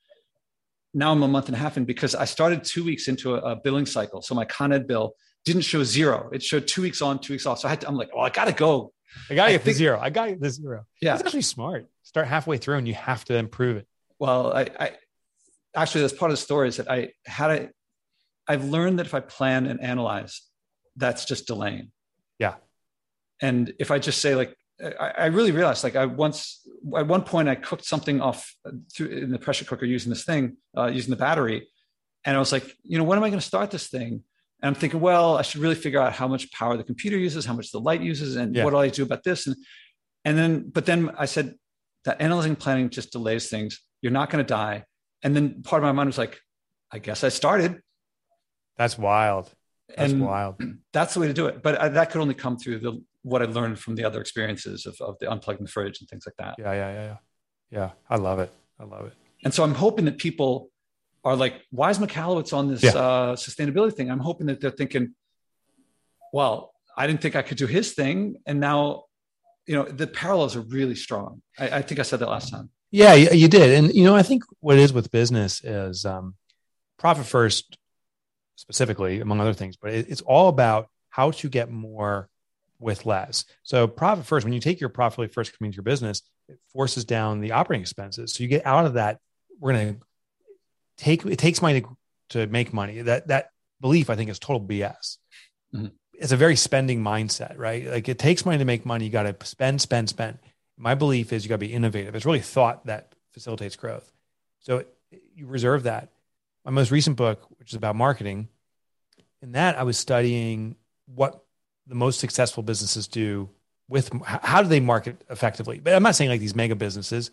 Now 0.94 1.12
I'm 1.12 1.22
a 1.24 1.28
month 1.28 1.48
and 1.48 1.56
a 1.56 1.60
half 1.60 1.76
in 1.76 1.84
because 1.86 2.16
I 2.16 2.26
started 2.26 2.64
two 2.64 2.86
weeks 2.86 3.08
into 3.08 3.36
a, 3.36 3.40
a 3.52 3.56
billing 3.58 3.86
cycle. 3.86 4.22
So 4.22 4.34
my 4.34 4.46
Con 4.46 4.72
Ed 4.72 4.88
bill 4.88 5.16
didn't 5.44 5.64
show 5.64 5.84
zero; 5.84 6.30
it 6.32 6.42
showed 6.42 6.68
two 6.68 6.82
weeks 6.82 7.02
on, 7.02 7.20
two 7.20 7.34
weeks 7.34 7.46
off. 7.46 7.60
So 7.60 7.68
I 7.68 7.72
had 7.72 7.82
to. 7.82 7.88
I'm 7.88 7.96
like, 7.96 8.16
well, 8.16 8.26
I 8.26 8.30
got 8.30 8.46
to 8.46 8.54
go 8.54 8.94
I 9.30 9.36
got 9.36 9.46
to 9.48 9.52
get 9.54 9.64
the 9.64 9.74
zero. 9.74 10.00
I 10.02 10.10
got 10.10 10.40
the 10.40 10.50
zero. 10.50 10.86
Yeah, 11.02 11.16
it's 11.16 11.24
actually 11.24 11.42
smart. 11.42 11.88
Start 12.04 12.28
halfway 12.28 12.58
through, 12.58 12.78
and 12.78 12.88
you 12.88 12.94
have 12.94 13.26
to 13.26 13.36
improve 13.36 13.78
it. 13.78 13.88
Well, 14.20 14.54
I, 14.54 14.68
I 14.80 14.92
actually 15.76 16.02
that's 16.02 16.14
part 16.14 16.32
of 16.32 16.38
the 16.38 16.42
story 16.42 16.68
is 16.68 16.78
that 16.78 16.90
I 16.90 17.12
had 17.26 17.52
a. 17.52 17.70
I've 18.48 18.66
learned 18.66 19.00
that 19.00 19.08
if 19.08 19.14
I 19.14 19.22
plan 19.22 19.66
and 19.66 19.82
analyze, 19.82 20.42
that's 20.96 21.26
just 21.26 21.48
delaying. 21.48 21.92
Yeah. 22.40 22.56
And 23.42 23.74
if 23.80 23.92
I 23.92 24.00
just 24.00 24.22
say 24.22 24.36
like, 24.36 24.56
I, 24.80 25.12
I 25.18 25.26
really 25.28 25.52
realized 25.52 25.84
like 25.84 25.96
I 25.96 26.06
once 26.06 26.62
at 26.96 27.08
one 27.08 27.24
point 27.24 27.50
I 27.50 27.56
cooked 27.56 27.86
something 27.86 28.22
off 28.22 28.54
through 28.94 29.08
in 29.08 29.32
the 29.32 29.40
pressure 29.40 29.66
cooker 29.66 29.86
using 29.86 30.10
this 30.10 30.24
thing, 30.24 30.58
uh, 30.78 30.88
using 30.88 31.10
the 31.12 31.18
battery, 31.18 31.68
and 32.24 32.36
I 32.36 32.40
was 32.40 32.52
like, 32.52 32.76
you 32.84 32.98
know, 32.98 33.04
when 33.04 33.18
am 33.18 33.24
I 33.24 33.30
going 33.30 33.40
to 33.40 33.46
start 33.46 33.72
this 33.72 33.88
thing? 33.88 34.24
And 34.62 34.70
I'm 34.70 34.76
thinking, 34.76 35.00
well, 35.00 35.38
I 35.38 35.42
should 35.42 35.62
really 35.62 35.76
figure 35.76 36.02
out 36.02 36.14
how 36.14 36.28
much 36.28 36.52
power 36.52 36.78
the 36.78 36.84
computer 36.84 37.18
uses, 37.18 37.46
how 37.46 37.54
much 37.54 37.72
the 37.72 37.80
light 37.80 38.02
uses, 38.02 38.36
and 38.36 38.56
yeah. 38.56 38.64
what 38.64 38.72
do 38.72 38.78
I 38.78 38.90
do 38.90 39.04
about 39.04 39.24
this? 39.24 39.48
And 39.48 39.56
and 40.24 40.38
then, 40.38 40.70
but 40.74 40.86
then 40.86 41.12
I 41.18 41.26
said 41.26 41.56
that 42.06 42.20
analyzing 42.20 42.56
planning 42.56 42.90
just 42.90 43.12
delays 43.12 43.48
things. 43.50 43.82
You're 44.02 44.12
not 44.12 44.30
going 44.30 44.44
to 44.44 44.48
die. 44.48 44.86
And 45.24 45.36
then 45.36 45.64
part 45.64 45.82
of 45.82 45.88
my 45.88 45.92
mind 45.92 46.08
was 46.08 46.18
like, 46.18 46.40
I 46.92 47.00
guess 47.00 47.24
I 47.24 47.30
started. 47.30 47.82
That's 48.78 48.98
wild. 48.98 49.52
That's 49.90 50.12
and 50.12 50.22
wild. 50.22 50.62
That's 50.94 51.14
the 51.14 51.20
way 51.20 51.28
to 51.28 51.34
do 51.34 51.48
it. 51.48 51.64
But 51.64 51.80
I, 51.80 51.90
that 51.90 52.12
could 52.12 52.22
only 52.22 52.34
come 52.34 52.58
through 52.58 52.80
the 52.80 53.04
what 53.24 53.42
I 53.42 53.46
learned 53.46 53.80
from 53.80 53.96
the 53.96 54.04
other 54.04 54.22
experiences 54.22 54.86
of, 54.86 54.96
of 55.02 55.18
the 55.20 55.26
unplugging 55.26 55.62
the 55.62 55.68
fridge 55.68 56.00
and 56.00 56.08
things 56.08 56.26
like 56.28 56.36
that. 56.38 56.56
Yeah, 56.60 56.74
yeah, 56.74 56.94
yeah, 56.94 57.04
yeah. 57.04 57.18
Yeah, 57.72 57.90
I 58.08 58.18
love 58.18 58.40
it. 58.40 58.52
I 58.80 58.84
love 58.84 59.08
it. 59.08 59.14
And 59.44 59.54
so 59.54 59.64
I'm 59.64 59.74
hoping 59.74 60.06
that 60.06 60.20
people 60.20 60.70
are 61.24 61.36
like, 61.36 61.62
why 61.72 61.90
is 61.90 61.98
Michalowicz 61.98 62.54
on 62.54 62.68
this 62.68 62.84
yeah. 62.84 62.92
uh, 62.92 63.36
sustainability 63.36 63.94
thing? 63.94 64.12
I'm 64.12 64.20
hoping 64.20 64.48
that 64.48 64.62
they're 64.62 64.70
thinking, 64.70 65.16
well, 66.32 66.74
I 66.96 67.08
didn't 67.08 67.22
think 67.22 67.36
I 67.36 67.42
could 67.42 67.58
do 67.58 67.66
his 67.66 67.94
thing, 67.94 68.38
and 68.46 68.60
now, 68.60 69.06
you 69.66 69.76
know, 69.76 69.84
the 69.84 70.08
parallels 70.08 70.56
are 70.56 70.62
really 70.62 70.96
strong. 70.96 71.42
I, 71.58 71.78
I 71.78 71.82
think 71.82 72.00
I 72.00 72.04
said 72.04 72.20
that 72.20 72.30
last 72.30 72.52
time. 72.52 72.70
Yeah, 72.92 73.14
you 73.14 73.48
did, 73.48 73.72
and 73.72 73.94
you 73.94 74.04
know, 74.04 74.16
I 74.16 74.24
think 74.24 74.44
what 74.62 74.78
it 74.78 74.82
is 74.82 74.94
with 74.94 75.12
business 75.12 75.62
is 75.64 76.06
um, 76.06 76.36
profit 76.98 77.26
first, 77.26 77.78
specifically 78.56 79.20
among 79.20 79.42
other 79.42 79.54
things, 79.54 79.76
but 79.76 79.92
it, 79.92 80.10
it's 80.10 80.22
all 80.22 80.48
about 80.48 80.88
how 81.10 81.32
to 81.32 81.50
get 81.50 81.70
more 81.70 82.30
with 82.80 83.06
less. 83.06 83.46
So 83.64 83.88
profit 83.88 84.26
first, 84.26 84.46
when 84.46 84.54
you 84.54 84.60
take 84.60 84.80
your 84.80 84.90
profit 84.90 85.34
first 85.34 85.58
coming 85.58 85.72
to 85.72 85.76
your 85.76 85.84
business, 85.84 86.22
it 86.48 86.60
forces 86.72 87.06
down 87.06 87.42
the 87.42 87.54
operating 87.54 87.82
expenses. 87.82 88.34
So 88.34 88.44
you 88.44 88.50
get 88.50 88.66
out 88.66 88.86
of 88.86 88.94
that. 88.94 89.20
We're 89.60 89.74
going 89.74 89.96
to 89.96 90.02
take 90.98 91.26
it 91.26 91.40
takes 91.40 91.62
money 91.62 91.82
to, 91.82 91.98
to 92.30 92.48
make 92.48 92.74
money. 92.74 93.02
That 93.02 93.28
that 93.28 93.50
belief 93.82 94.10
I 94.10 94.16
think 94.16 94.30
is 94.30 94.40
total 94.40 94.66
BS. 94.66 95.18
Mm-hmm. 95.74 95.88
It's 96.14 96.32
a 96.32 96.38
very 96.38 96.56
spending 96.56 97.02
mindset, 97.02 97.58
right? 97.58 97.86
Like 97.86 98.08
it 98.08 98.20
takes 98.20 98.46
money 98.46 98.58
to 98.58 98.66
make 98.66 98.86
money. 98.86 99.06
You 99.06 99.12
got 99.12 99.24
to 99.24 99.46
spend, 99.46 99.82
spend, 99.82 100.10
spend. 100.10 100.40
My 100.78 100.96
belief 100.96 101.32
is 101.32 101.44
you 101.44 101.50
got 101.50 101.56
to 101.56 101.60
be 101.60 101.74
innovative. 101.74 102.16
It's 102.16 102.26
really 102.26 102.40
thought 102.40 102.86
that 102.86 103.14
facilitates 103.32 103.76
growth. 103.76 104.12
So 104.60 104.84
you 105.36 105.46
reserve 105.46 105.84
that. 105.84 106.10
My 106.64 106.72
most 106.72 106.92
recent 106.92 107.16
book, 107.16 107.42
which 107.60 107.70
is 107.70 107.76
about 107.76 107.96
marketing, 107.96 108.50
in 109.42 109.54
that 109.54 109.78
I 109.78 109.84
was 109.84 109.98
studying 109.98 110.76
what 111.06 111.44
the 111.88 111.96
most 111.96 112.20
successful 112.20 112.64
businesses 112.64 113.08
do 113.08 113.50
with 113.88 114.10
how 114.26 114.64
do 114.64 114.68
they 114.68 114.80
market 114.80 115.22
effectively. 115.30 115.80
But 115.80 115.94
I'm 115.94 116.04
not 116.04 116.16
saying 116.16 116.32
like 116.32 116.40
these 116.40 116.56
mega 116.56 116.76
businesses, 116.76 117.30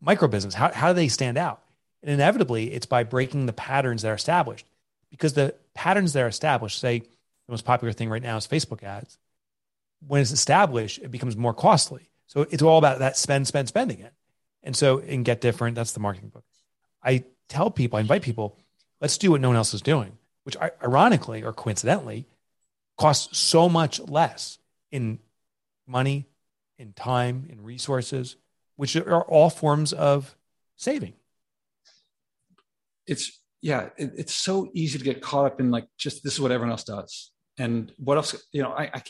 micro 0.00 0.26
business. 0.28 0.54
How 0.54 0.72
how 0.72 0.88
do 0.88 0.94
they 0.94 1.08
stand 1.08 1.38
out? 1.38 1.62
And 2.02 2.10
inevitably, 2.10 2.72
it's 2.72 2.86
by 2.86 3.04
breaking 3.04 3.46
the 3.46 3.52
patterns 3.52 4.02
that 4.02 4.10
are 4.10 4.14
established. 4.14 4.66
Because 5.10 5.34
the 5.34 5.54
patterns 5.74 6.14
that 6.14 6.22
are 6.22 6.28
established, 6.28 6.80
say 6.80 6.98
the 6.98 7.52
most 7.52 7.64
popular 7.64 7.92
thing 7.92 8.08
right 8.08 8.22
now 8.22 8.36
is 8.36 8.46
Facebook 8.46 8.82
ads. 8.82 9.18
When 10.06 10.20
it's 10.20 10.32
established, 10.32 10.98
it 10.98 11.10
becomes 11.12 11.36
more 11.36 11.54
costly. 11.54 12.10
So 12.32 12.46
it's 12.50 12.62
all 12.62 12.78
about 12.78 13.00
that 13.00 13.16
spend, 13.16 13.46
spend, 13.46 13.68
spend 13.68 13.90
again. 13.90 14.10
And 14.62 14.76
so 14.76 14.98
in 14.98 15.22
Get 15.22 15.40
Different, 15.40 15.74
that's 15.74 15.92
the 15.92 16.00
marketing 16.00 16.30
book. 16.30 16.44
I 17.02 17.24
tell 17.48 17.70
people, 17.70 17.98
I 17.98 18.00
invite 18.00 18.22
people, 18.22 18.56
let's 19.00 19.18
do 19.18 19.32
what 19.32 19.40
no 19.40 19.48
one 19.48 19.56
else 19.56 19.74
is 19.74 19.82
doing, 19.82 20.16
which 20.44 20.56
ironically 20.82 21.42
or 21.42 21.52
coincidentally 21.52 22.26
costs 22.96 23.36
so 23.36 23.68
much 23.68 24.00
less 24.00 24.58
in 24.90 25.18
money, 25.86 26.26
in 26.78 26.92
time, 26.92 27.46
in 27.50 27.62
resources, 27.62 28.36
which 28.76 28.96
are 28.96 29.22
all 29.24 29.50
forms 29.50 29.92
of 29.92 30.34
saving 30.76 31.14
it's 33.06 33.40
yeah, 33.60 33.90
it, 33.96 34.12
it's 34.16 34.34
so 34.34 34.70
easy 34.74 34.98
to 34.98 35.04
get 35.04 35.22
caught 35.22 35.46
up 35.46 35.60
in 35.60 35.70
like 35.70 35.86
just 35.96 36.24
this 36.24 36.34
is 36.34 36.40
what 36.40 36.50
everyone 36.50 36.72
else 36.72 36.84
does, 36.84 37.30
and 37.58 37.92
what 37.96 38.16
else 38.16 38.34
you 38.52 38.62
know. 38.62 38.70
I, 38.70 38.90
I 38.94 39.02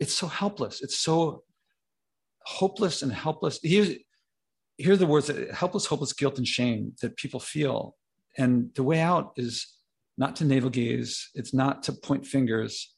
it's 0.00 0.14
so 0.14 0.26
helpless. 0.26 0.82
It's 0.82 0.98
so 0.98 1.44
hopeless 2.46 3.02
and 3.02 3.12
helpless. 3.12 3.58
Here's 3.62 3.90
here 4.78 4.94
are 4.94 4.96
the 4.96 5.06
words 5.06 5.26
that 5.26 5.52
helpless, 5.52 5.86
hopeless, 5.86 6.12
guilt, 6.12 6.38
and 6.38 6.46
shame 6.46 6.94
that 7.02 7.16
people 7.16 7.40
feel. 7.40 7.96
And 8.38 8.70
the 8.74 8.82
way 8.82 9.00
out 9.00 9.32
is 9.36 9.66
not 10.16 10.36
to 10.36 10.44
navel 10.44 10.70
gaze. 10.70 11.28
It's 11.34 11.54
not 11.54 11.82
to 11.84 11.92
point 11.92 12.26
fingers, 12.26 12.94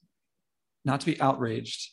not 0.84 1.00
to 1.00 1.06
be 1.06 1.20
outraged. 1.20 1.90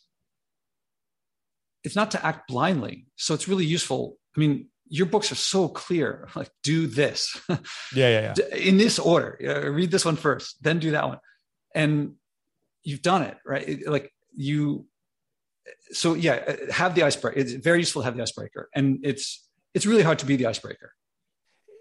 It's 1.84 1.96
not 1.96 2.12
to 2.12 2.26
act 2.26 2.48
blindly. 2.48 3.08
So 3.16 3.34
it's 3.34 3.48
really 3.48 3.66
useful. 3.66 4.18
I 4.36 4.40
mean, 4.40 4.68
your 4.92 5.06
books 5.08 5.32
are 5.32 5.36
so 5.36 5.68
clear 5.68 6.28
like 6.36 6.52
do 6.62 6.86
this 6.86 7.36
yeah 7.50 7.56
yeah, 7.96 8.34
yeah. 8.38 8.56
in 8.56 8.78
this 8.78 9.00
order 9.00 9.40
uh, 9.44 9.70
read 9.72 9.90
this 9.90 10.06
one 10.06 10.18
first 10.18 10.62
then 10.62 10.80
do 10.80 10.92
that 10.92 11.08
one 11.08 11.18
and 11.74 12.14
you've 12.84 13.02
done 13.02 13.24
it 13.24 13.38
right 13.46 13.88
like 13.88 14.12
you 14.36 14.86
so 15.92 16.14
yeah 16.14 16.44
uh, 16.48 16.72
have 16.72 16.96
the 16.96 17.04
icebreaker. 17.04 17.40
It's 17.40 17.54
very 17.54 17.80
useful 17.80 18.02
to 18.02 18.06
have 18.06 18.16
the 18.16 18.24
icebreaker. 18.24 18.70
And 18.76 19.00
it's 19.04 19.48
it's 19.74 19.86
really 19.86 20.04
hard 20.04 20.20
to 20.20 20.26
be 20.26 20.36
the 20.36 20.48
icebreaker. 20.48 20.94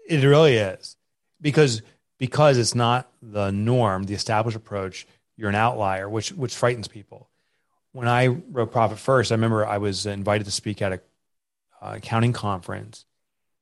It 0.07 0.23
really 0.23 0.55
is. 0.55 0.95
Because 1.39 1.81
because 2.17 2.57
it's 2.57 2.75
not 2.75 3.11
the 3.21 3.51
norm 3.51 4.03
the 4.03 4.13
established 4.13 4.57
approach 4.57 5.07
you're 5.37 5.49
an 5.49 5.55
outlier 5.55 6.07
which 6.09 6.31
which 6.31 6.55
frightens 6.55 6.87
people. 6.87 7.29
When 7.93 8.07
i 8.07 8.27
wrote 8.27 8.71
profit 8.71 8.99
first 8.99 9.31
i 9.31 9.35
remember 9.35 9.65
i 9.65 9.77
was 9.77 10.05
invited 10.05 10.45
to 10.45 10.51
speak 10.51 10.81
at 10.81 10.93
a 10.93 11.01
uh, 11.81 11.93
accounting 11.95 12.33
conference, 12.33 13.05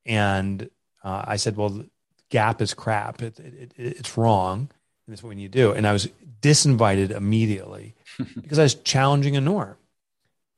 and 0.05 0.69
uh, 1.03 1.23
I 1.25 1.37
said, 1.37 1.55
"Well, 1.55 1.85
GAAP 2.31 2.61
is 2.61 2.73
crap. 2.73 3.21
It, 3.21 3.39
it, 3.39 3.73
it, 3.77 3.97
it's 3.97 4.17
wrong, 4.17 4.59
and 4.59 4.69
that's 5.07 5.23
what 5.23 5.29
we 5.29 5.35
need 5.35 5.53
to 5.53 5.57
do." 5.57 5.71
And 5.71 5.87
I 5.87 5.93
was 5.93 6.09
disinvited 6.41 7.11
immediately 7.11 7.95
because 8.35 8.59
I 8.59 8.63
was 8.63 8.75
challenging 8.75 9.37
a 9.37 9.41
norm, 9.41 9.77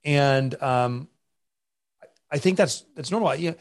and 0.04 0.62
um, 0.62 1.08
I 2.32 2.38
think 2.38 2.58
that's 2.58 2.86
that's 2.96 3.12
normal. 3.12 3.36
Yeah, 3.36 3.54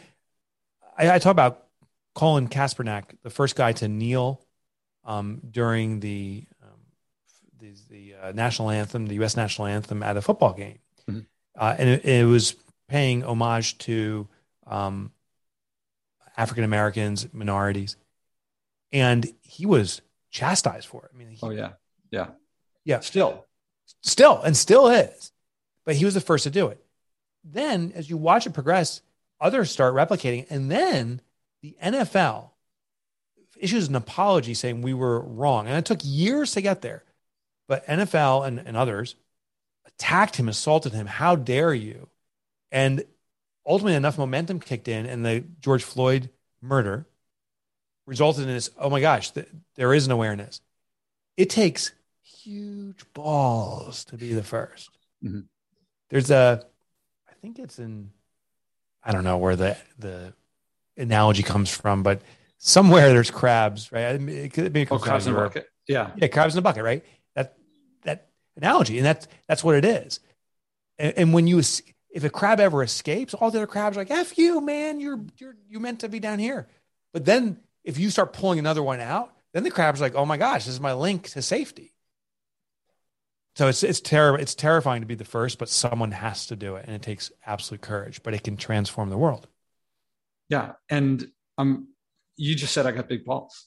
I, 0.97 1.13
I 1.13 1.19
talk 1.19 1.33
about 1.33 1.67
Colin 2.15 2.49
Kaepernick, 2.49 3.05
the 3.23 3.31
first 3.31 3.57
guy 3.57 3.73
to 3.73 3.89
kneel 3.89 4.43
um, 5.05 5.41
during 5.51 6.01
the 6.01 6.45
um, 6.63 6.81
the, 7.59 7.75
the 7.91 8.15
uh, 8.15 8.33
national 8.33 8.71
anthem, 8.71 9.07
the 9.07 9.15
U.S. 9.17 9.37
national 9.37 9.67
anthem 9.67 10.03
at 10.03 10.17
a 10.17 10.23
football 10.23 10.53
game, 10.53 10.79
mm-hmm. 11.09 11.21
uh, 11.59 11.75
and 11.79 11.89
it, 11.89 12.05
it, 12.05 12.25
was 12.27 12.55
paying 12.89 13.23
homage 13.25 13.79
to 13.79 14.29
um, 14.67 15.13
African 16.37 16.65
Americans, 16.65 17.27
minorities. 17.33 17.97
and 18.93 19.33
he 19.43 19.67
was 19.67 20.01
chastised 20.31 20.87
for 20.87 21.05
it. 21.05 21.11
I 21.15 21.17
mean, 21.17 21.31
he, 21.31 21.39
oh 21.43 21.51
yeah, 21.51 21.73
yeah, 22.11 22.29
yeah, 22.85 23.01
still, 23.01 23.47
still, 24.03 24.41
and 24.43 24.57
still 24.57 24.89
is. 24.89 25.33
But 25.85 25.97
he 25.97 26.05
was 26.05 26.15
the 26.15 26.21
first 26.21 26.45
to 26.45 26.51
do 26.51 26.69
it. 26.69 26.83
Then, 27.45 27.93
as 27.95 28.11
you 28.11 28.17
watch 28.17 28.47
it 28.47 28.53
progress, 28.53 29.01
others 29.41 29.71
start 29.71 29.95
replicating, 29.95 30.47
and 30.51 30.71
then 30.71 31.21
the 31.63 31.77
NFL 31.83 32.51
issues 33.59 33.89
an 33.89 33.95
apology 33.95 34.55
saying 34.55 34.83
we 34.83 34.95
were 34.95 35.21
wrong, 35.21 35.67
and 35.67 35.77
it 35.77 35.85
took 35.85 36.01
years 36.03 36.53
to 36.53 36.61
get 36.61 36.83
there. 36.83 37.05
But 37.69 37.87
NFL 37.87 38.47
and, 38.47 38.59
and 38.59 38.77
others 38.77 39.15
attacked 39.87 40.37
him, 40.37 40.49
assaulted 40.49 40.93
him. 40.93 41.07
How 41.07 41.37
dare 41.37 41.73
you? 41.73 42.09
And 42.73 43.05
ultimately, 43.67 43.95
enough 43.97 44.19
momentum 44.19 44.61
kicked 44.61 44.89
in, 44.89 45.07
and 45.07 45.25
the 45.25 45.45
George 45.61 45.85
Floyd 45.85 46.31
murder 46.61 47.07
resulted 48.07 48.45
in 48.45 48.55
this 48.55 48.71
oh 48.77 48.91
my 48.91 49.01
gosh, 49.01 49.31
th- 49.31 49.49
there 49.77 49.95
is 49.95 50.07
an 50.07 50.13
awareness. 50.13 50.61
It 51.37 51.49
takes 51.49 51.93
huge 52.23 53.05
balls 53.15 54.05
to 54.07 54.17
be 54.17 54.33
the 54.35 54.43
1st 54.43 54.89
mm-hmm. 55.25 55.41
There's 56.11 56.31
a, 56.31 56.63
I 57.29 57.33
think 57.41 57.59
it's 57.59 57.79
in, 57.79 58.11
I 59.03 59.13
don't 59.13 59.25
know 59.25 59.39
where 59.39 59.57
the, 59.57 59.77
the 59.99 60.35
analogy 60.97 61.43
comes 61.43 61.71
from, 61.71 62.03
but 62.03 62.21
somewhere 62.59 63.09
there's 63.09 63.31
crabs, 63.31 63.91
right? 63.91 64.21
It 64.21 64.53
could 64.53 64.73
be 64.73 64.87
oh, 64.91 64.99
crabs 64.99 65.27
in 65.27 65.35
a 65.35 65.37
bucket. 65.37 65.69
Yeah. 65.89 66.11
Yeah. 66.17 66.29
Crabs 66.29 66.55
in 66.55 66.59
a 66.59 66.63
bucket, 66.63 66.85
right? 66.85 67.05
That, 67.35 67.57
that 68.03 68.29
analogy. 68.57 68.99
And 68.99 69.07
that's, 69.07 69.29
that's 69.49 69.65
what 69.65 69.77
it 69.77 69.85
is. 69.85 70.21
And, 70.99 71.15
and 71.17 71.33
when 71.33 71.47
you, 71.47 71.59
if 71.59 72.25
a 72.25 72.29
crab 72.31 72.61
ever 72.61 72.83
escapes, 72.83 73.33
all 73.33 73.51
the 73.51 73.59
other 73.59 73.67
crabs 73.67 73.97
are 73.97 74.01
like, 74.01 74.11
F 74.11 74.37
you, 74.37 74.61
man, 74.61 75.01
you're, 75.01 75.21
you're, 75.39 75.57
you 75.69 75.81
meant 75.81 76.01
to 76.01 76.09
be 76.09 76.21
down 76.21 76.39
here. 76.39 76.67
But 77.13 77.25
then 77.25 77.61
if 77.85 77.99
you 77.99 78.11
start 78.11 78.33
pulling 78.33 78.59
another 78.59 78.83
one 78.83 79.01
out, 79.01 79.33
then 79.53 79.63
the 79.63 79.71
crab's 79.71 80.01
like, 80.01 80.15
oh 80.15 80.27
my 80.27 80.37
gosh, 80.37 80.65
this 80.67 80.75
is 80.75 80.81
my 80.81 80.93
link 80.93 81.29
to 81.31 81.43
safety. 81.43 81.93
So 83.57 83.69
it's 83.69 83.83
it's 83.83 84.01
terrible. 84.01 84.41
It's 84.41 84.55
terrifying 84.55 85.03
to 85.03 85.07
be 85.07 85.15
the 85.15 85.25
first, 85.25 85.59
but 85.59 85.69
someone 85.69 86.13
has 86.13 86.47
to 86.47 86.57
do 86.57 86.77
it, 86.77 86.85
and 86.87 86.95
it 86.95 87.03
takes 87.03 87.33
absolute 87.45 87.81
courage. 87.81 88.23
But 88.23 88.35
it 88.35 88.45
can 88.45 88.57
transform 88.57 89.11
the 89.11 89.19
world. 89.19 89.49
Yeah, 90.49 90.73
and 90.89 91.27
um, 91.59 91.89
you 92.37 92.55
just 92.55 92.73
said 92.73 92.87
I 92.87 92.93
got 92.93 93.09
big 93.09 93.25
balls. 93.25 93.67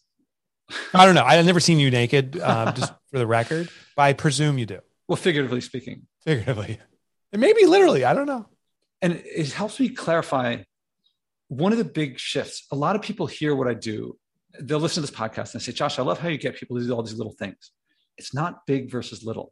I 0.93 1.05
don't 1.05 1.15
know. 1.15 1.23
I've 1.23 1.45
never 1.45 1.59
seen 1.59 1.79
you 1.79 1.91
naked, 1.91 2.39
um, 2.39 2.73
just 2.73 2.93
for 3.11 3.19
the 3.19 3.27
record, 3.27 3.69
but 3.95 4.03
I 4.03 4.13
presume 4.13 4.57
you 4.57 4.65
do. 4.65 4.79
Well, 5.07 5.17
figuratively 5.17 5.61
speaking. 5.61 6.07
Figuratively, 6.23 6.79
and 7.31 7.41
maybe 7.41 7.65
literally. 7.65 8.05
I 8.05 8.13
don't 8.13 8.27
know. 8.27 8.47
And 9.01 9.21
it 9.25 9.51
helps 9.51 9.81
me 9.81 9.89
clarify 9.89 10.63
one 11.47 11.71
of 11.71 11.77
the 11.77 11.85
big 11.85 12.19
shifts, 12.19 12.65
a 12.71 12.75
lot 12.75 12.95
of 12.95 13.01
people 13.01 13.27
hear 13.27 13.55
what 13.55 13.67
I 13.67 13.73
do. 13.73 14.17
They'll 14.59 14.79
listen 14.79 15.03
to 15.03 15.09
this 15.09 15.17
podcast 15.17 15.53
and 15.53 15.61
say, 15.61 15.71
Josh, 15.71 15.99
I 15.99 16.03
love 16.03 16.19
how 16.19 16.29
you 16.29 16.37
get 16.37 16.55
people 16.55 16.77
to 16.79 16.85
do 16.85 16.93
all 16.93 17.03
these 17.03 17.17
little 17.17 17.33
things. 17.33 17.71
It's 18.17 18.33
not 18.33 18.65
big 18.65 18.89
versus 18.89 19.23
little. 19.23 19.51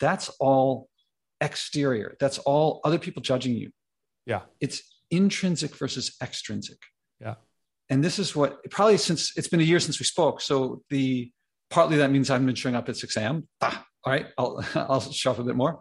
That's 0.00 0.28
all 0.40 0.88
exterior. 1.40 2.16
That's 2.20 2.38
all 2.38 2.80
other 2.84 2.98
people 2.98 3.22
judging 3.22 3.54
you. 3.54 3.70
Yeah. 4.26 4.42
It's 4.60 4.82
intrinsic 5.10 5.76
versus 5.76 6.16
extrinsic. 6.22 6.78
Yeah. 7.20 7.34
And 7.90 8.04
this 8.04 8.18
is 8.18 8.36
what 8.36 8.58
probably 8.70 8.98
since 8.98 9.36
it's 9.36 9.48
been 9.48 9.60
a 9.60 9.64
year 9.64 9.80
since 9.80 9.98
we 9.98 10.04
spoke. 10.04 10.40
So 10.40 10.82
the 10.90 11.30
partly 11.70 11.96
that 11.98 12.10
means 12.10 12.30
I 12.30 12.34
haven't 12.34 12.46
been 12.46 12.54
showing 12.54 12.74
up 12.74 12.88
at 12.88 12.96
6 12.96 13.16
a.m. 13.16 13.48
Ah, 13.60 13.84
all 14.04 14.12
right, 14.12 14.26
I'll 14.36 14.64
I'll 14.74 15.00
show 15.00 15.30
up 15.30 15.38
a 15.38 15.44
bit 15.44 15.56
more. 15.56 15.80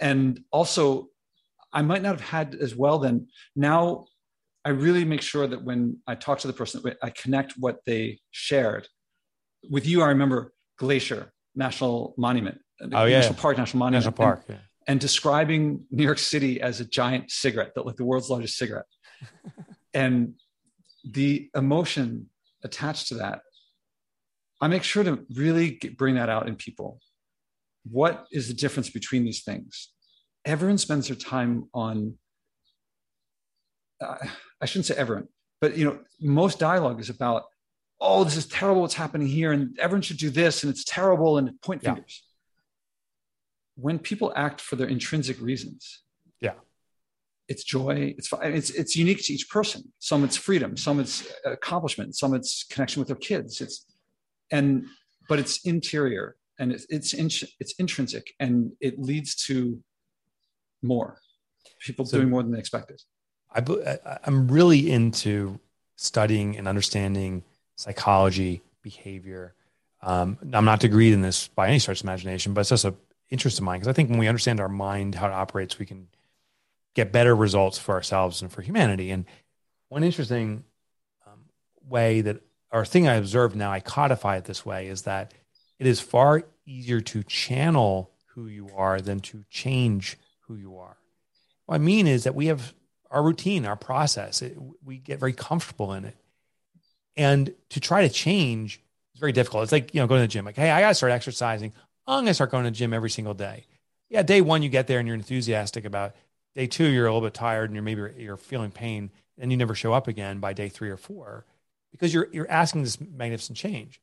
And 0.00 0.40
also 0.52 1.08
I 1.72 1.82
might 1.82 2.02
not 2.02 2.20
have 2.20 2.28
had 2.28 2.54
as 2.54 2.76
well 2.76 2.98
then. 2.98 3.28
Now 3.56 4.06
I 4.64 4.70
really 4.70 5.04
make 5.04 5.22
sure 5.22 5.46
that 5.46 5.64
when 5.64 5.98
I 6.06 6.14
talk 6.14 6.40
to 6.40 6.46
the 6.46 6.52
person, 6.52 6.82
I 7.02 7.10
connect 7.10 7.54
what 7.58 7.78
they 7.86 8.20
shared. 8.30 8.88
With 9.70 9.86
you, 9.86 10.02
I 10.02 10.08
remember 10.08 10.52
Glacier 10.78 11.32
National 11.54 12.14
Monument, 12.18 12.58
oh, 12.80 13.04
yeah. 13.04 13.18
National 13.18 13.34
Park, 13.34 13.58
National 13.58 13.78
Monument, 13.78 14.04
National 14.04 14.16
Park, 14.16 14.44
and, 14.48 14.56
yeah. 14.56 14.62
and 14.86 15.00
describing 15.00 15.84
New 15.90 16.04
York 16.04 16.18
City 16.18 16.60
as 16.60 16.80
a 16.80 16.84
giant 16.84 17.30
cigarette, 17.30 17.74
that 17.74 17.86
like 17.86 17.96
the 17.96 18.04
world's 18.04 18.30
largest 18.30 18.56
cigarette, 18.56 18.86
and 19.94 20.34
the 21.04 21.50
emotion 21.54 22.28
attached 22.64 23.08
to 23.08 23.14
that. 23.14 23.40
I 24.60 24.66
make 24.66 24.82
sure 24.82 25.04
to 25.04 25.24
really 25.34 25.72
get, 25.72 25.96
bring 25.96 26.16
that 26.16 26.28
out 26.28 26.48
in 26.48 26.56
people. 26.56 27.00
What 27.90 28.26
is 28.32 28.48
the 28.48 28.54
difference 28.54 28.90
between 28.90 29.24
these 29.24 29.42
things? 29.44 29.92
Everyone 30.44 30.78
spends 30.78 31.08
their 31.08 31.16
time 31.16 31.68
on 31.72 32.18
uh, 34.00 34.16
I 34.60 34.66
shouldn't 34.66 34.86
say 34.86 34.94
everyone, 34.96 35.28
but 35.60 35.76
you 35.76 35.84
know, 35.84 35.98
most 36.20 36.58
dialogue 36.58 37.00
is 37.00 37.10
about, 37.10 37.44
oh, 38.00 38.24
this 38.24 38.36
is 38.36 38.46
terrible 38.46 38.82
what's 38.82 38.94
happening 38.94 39.26
here, 39.26 39.52
and 39.52 39.78
everyone 39.78 40.02
should 40.02 40.18
do 40.18 40.30
this, 40.30 40.62
and 40.62 40.70
it's 40.70 40.84
terrible, 40.84 41.38
and 41.38 41.60
point 41.62 41.82
fingers. 41.82 42.22
When 43.80 43.98
people 43.98 44.32
act 44.34 44.60
for 44.60 44.76
their 44.76 44.88
intrinsic 44.88 45.40
reasons, 45.40 46.02
yeah, 46.40 46.54
it's 47.48 47.64
joy. 47.64 48.14
It's 48.18 48.28
it's 48.42 48.70
it's 48.70 48.96
unique 48.96 49.24
to 49.24 49.32
each 49.32 49.48
person. 49.48 49.92
Some 49.98 50.24
it's 50.24 50.36
freedom, 50.36 50.76
some 50.76 51.00
it's 51.00 51.32
accomplishment, 51.44 52.16
some 52.16 52.34
it's 52.34 52.64
connection 52.64 53.00
with 53.00 53.08
their 53.08 53.16
kids. 53.16 53.60
It's 53.60 53.86
and 54.50 54.86
but 55.28 55.38
it's 55.38 55.64
interior 55.64 56.36
and 56.58 56.72
it's 56.72 56.86
it's 56.88 57.14
in, 57.14 57.26
it's 57.60 57.74
intrinsic 57.78 58.32
and 58.40 58.72
it 58.80 58.98
leads 58.98 59.34
to 59.46 59.80
more 60.82 61.18
people 61.80 62.04
so, 62.04 62.18
doing 62.18 62.30
more 62.30 62.42
than 62.42 62.52
they 62.52 62.58
expected. 62.58 63.00
I, 63.54 64.18
I'm 64.24 64.48
really 64.48 64.90
into 64.90 65.58
studying 65.96 66.56
and 66.56 66.68
understanding 66.68 67.44
psychology, 67.76 68.62
behavior. 68.82 69.54
Um, 70.02 70.38
I'm 70.52 70.64
not 70.64 70.80
degreed 70.80 71.12
in 71.12 71.22
this 71.22 71.48
by 71.48 71.68
any 71.68 71.78
stretch 71.78 72.00
of 72.00 72.04
imagination, 72.04 72.52
but 72.54 72.60
it's 72.60 72.70
just 72.70 72.84
an 72.84 72.96
interest 73.30 73.58
of 73.58 73.64
mine 73.64 73.80
because 73.80 73.88
I 73.88 73.92
think 73.92 74.10
when 74.10 74.18
we 74.18 74.28
understand 74.28 74.60
our 74.60 74.68
mind, 74.68 75.14
how 75.14 75.26
it 75.26 75.32
operates, 75.32 75.78
we 75.78 75.86
can 75.86 76.08
get 76.94 77.12
better 77.12 77.34
results 77.34 77.78
for 77.78 77.94
ourselves 77.94 78.42
and 78.42 78.50
for 78.50 78.62
humanity. 78.62 79.10
And 79.10 79.24
one 79.88 80.04
interesting 80.04 80.64
um, 81.26 81.40
way 81.86 82.22
that, 82.22 82.40
or 82.70 82.84
thing 82.84 83.08
I 83.08 83.14
observed 83.14 83.56
now, 83.56 83.70
I 83.70 83.80
codify 83.80 84.36
it 84.36 84.44
this 84.44 84.64
way, 84.64 84.88
is 84.88 85.02
that 85.02 85.32
it 85.78 85.86
is 85.86 86.00
far 86.00 86.42
easier 86.66 87.00
to 87.00 87.22
channel 87.22 88.10
who 88.34 88.46
you 88.46 88.70
are 88.74 89.00
than 89.00 89.20
to 89.20 89.44
change 89.48 90.18
who 90.40 90.54
you 90.56 90.76
are. 90.78 90.96
What 91.66 91.76
I 91.76 91.78
mean 91.78 92.06
is 92.06 92.24
that 92.24 92.34
we 92.34 92.46
have 92.46 92.74
our 93.10 93.22
routine, 93.22 93.64
our 93.66 93.76
process. 93.76 94.42
It, 94.42 94.56
we 94.84 94.98
get 94.98 95.18
very 95.18 95.32
comfortable 95.32 95.92
in 95.92 96.04
it. 96.04 96.16
And 97.16 97.54
to 97.70 97.80
try 97.80 98.02
to 98.02 98.12
change 98.12 98.80
is 99.14 99.20
very 99.20 99.32
difficult. 99.32 99.64
It's 99.64 99.72
like, 99.72 99.94
you 99.94 100.00
know, 100.00 100.06
going 100.06 100.20
to 100.20 100.24
the 100.24 100.28
gym, 100.28 100.44
like, 100.44 100.56
hey, 100.56 100.70
I 100.70 100.80
got 100.80 100.88
to 100.88 100.94
start 100.94 101.12
exercising. 101.12 101.72
I'm 102.08 102.24
going 102.24 102.26
to 102.26 102.34
start 102.34 102.50
going 102.50 102.64
to 102.64 102.70
the 102.70 102.76
gym 102.76 102.94
every 102.94 103.10
single 103.10 103.34
day. 103.34 103.66
Yeah, 104.08 104.22
day 104.22 104.40
one, 104.40 104.62
you 104.62 104.68
get 104.68 104.86
there 104.86 104.98
and 104.98 105.06
you're 105.06 105.14
enthusiastic 105.14 105.84
about. 105.84 106.14
Day 106.54 106.66
two, 106.66 106.86
you're 106.86 107.06
a 107.06 107.12
little 107.12 107.26
bit 107.26 107.34
tired 107.34 107.68
and 107.68 107.74
you're 107.74 107.82
maybe 107.82 108.02
you're 108.16 108.36
feeling 108.36 108.70
pain, 108.70 109.10
and 109.38 109.52
you 109.52 109.56
never 109.56 109.74
show 109.74 109.92
up 109.92 110.08
again 110.08 110.40
by 110.40 110.52
day 110.54 110.68
three 110.68 110.90
or 110.90 110.96
four 110.96 111.44
because 111.92 112.12
you're 112.12 112.28
you're 112.32 112.50
asking 112.50 112.82
this 112.82 112.98
magnificent 113.00 113.56
change. 113.56 114.00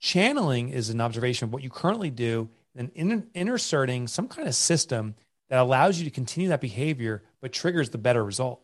Channeling 0.00 0.68
is 0.68 0.90
an 0.90 1.00
observation 1.00 1.46
of 1.46 1.52
what 1.52 1.62
you 1.62 1.70
currently 1.70 2.10
do, 2.10 2.48
and 2.76 2.90
in, 2.94 3.26
inserting 3.34 4.06
some 4.06 4.28
kind 4.28 4.48
of 4.48 4.54
system 4.54 5.14
that 5.48 5.58
allows 5.58 5.98
you 5.98 6.04
to 6.04 6.10
continue 6.10 6.48
that 6.48 6.60
behavior 6.60 7.22
but 7.40 7.52
triggers 7.52 7.90
the 7.90 7.98
better 7.98 8.24
result. 8.24 8.62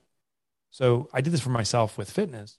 So 0.70 1.08
I 1.12 1.20
did 1.20 1.32
this 1.32 1.40
for 1.40 1.50
myself 1.50 1.98
with 1.98 2.10
fitness. 2.10 2.58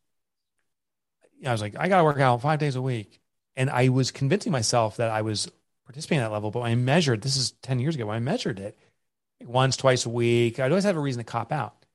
I 1.46 1.52
was 1.52 1.62
like, 1.62 1.76
I 1.78 1.88
got 1.88 1.98
to 1.98 2.04
work 2.04 2.20
out 2.20 2.42
five 2.42 2.60
days 2.60 2.76
a 2.76 2.82
week. 2.82 3.20
And 3.56 3.70
I 3.70 3.90
was 3.90 4.12
convincing 4.12 4.52
myself 4.52 4.98
that 4.98 5.10
I 5.10 5.24
was 5.24 5.52
participating 5.92 6.24
at 6.24 6.28
that 6.28 6.34
level. 6.34 6.52
But 6.52 6.62
I 6.62 6.76
measured, 6.76 7.22
this 7.22 7.38
is 7.38 7.52
10 7.64 7.80
years 7.80 7.96
ago, 7.96 8.10
I 8.10 8.20
measured 8.20 8.60
it 8.60 8.78
once, 9.46 9.78
twice 9.78 10.06
a 10.06 10.10
week, 10.10 10.60
I'd 10.60 10.72
always 10.72 10.84
have 10.84 10.98
a 10.98 11.02
reason 11.02 11.24
to 11.24 11.30
cop 11.30 11.52
out. 11.52 11.86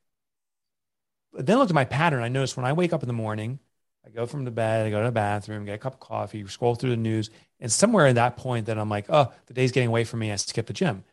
But 1.32 1.46
then 1.46 1.56
I 1.56 1.58
looked 1.58 1.70
at 1.70 1.74
my 1.74 1.84
pattern. 1.84 2.22
I 2.22 2.28
noticed 2.28 2.56
when 2.56 2.66
I 2.66 2.72
wake 2.72 2.92
up 2.92 3.02
in 3.02 3.06
the 3.06 3.12
morning, 3.12 3.58
I 4.04 4.10
go 4.10 4.26
from 4.26 4.44
the 4.44 4.50
bed, 4.50 4.86
I 4.86 4.90
go 4.90 5.00
to 5.00 5.06
the 5.06 5.12
bathroom, 5.12 5.64
get 5.64 5.74
a 5.74 5.78
cup 5.78 5.94
of 5.94 6.00
coffee, 6.00 6.46
scroll 6.46 6.74
through 6.74 6.90
the 6.90 6.96
news. 6.96 7.30
And 7.60 7.70
somewhere 7.70 8.06
in 8.06 8.16
that 8.16 8.36
point 8.36 8.66
that 8.66 8.78
I'm 8.78 8.88
like, 8.88 9.06
oh, 9.08 9.32
the 9.46 9.54
day's 9.54 9.72
getting 9.72 9.88
away 9.88 10.04
from 10.04 10.20
me. 10.20 10.32
I 10.32 10.36
skip 10.36 10.66
the 10.66 10.72
gym. 10.72 11.04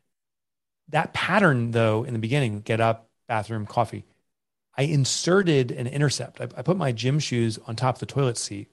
That 0.90 1.14
pattern, 1.14 1.72
though, 1.72 2.04
in 2.04 2.14
the 2.14 2.20
beginning, 2.20 2.62
get 2.62 2.80
up, 2.82 3.10
bathroom, 3.28 3.66
coffee, 3.66 4.06
I 4.78 4.84
inserted 4.84 5.72
an 5.72 5.88
intercept. 5.88 6.42
I, 6.42 6.46
I 6.58 6.62
put 6.62 6.78
my 6.78 6.92
gym 6.92 7.20
shoes 7.20 7.60
on 7.68 7.76
top 7.76 7.96
of 7.96 8.00
the 8.00 8.06
toilet 8.06 8.38
seat. 8.38 8.70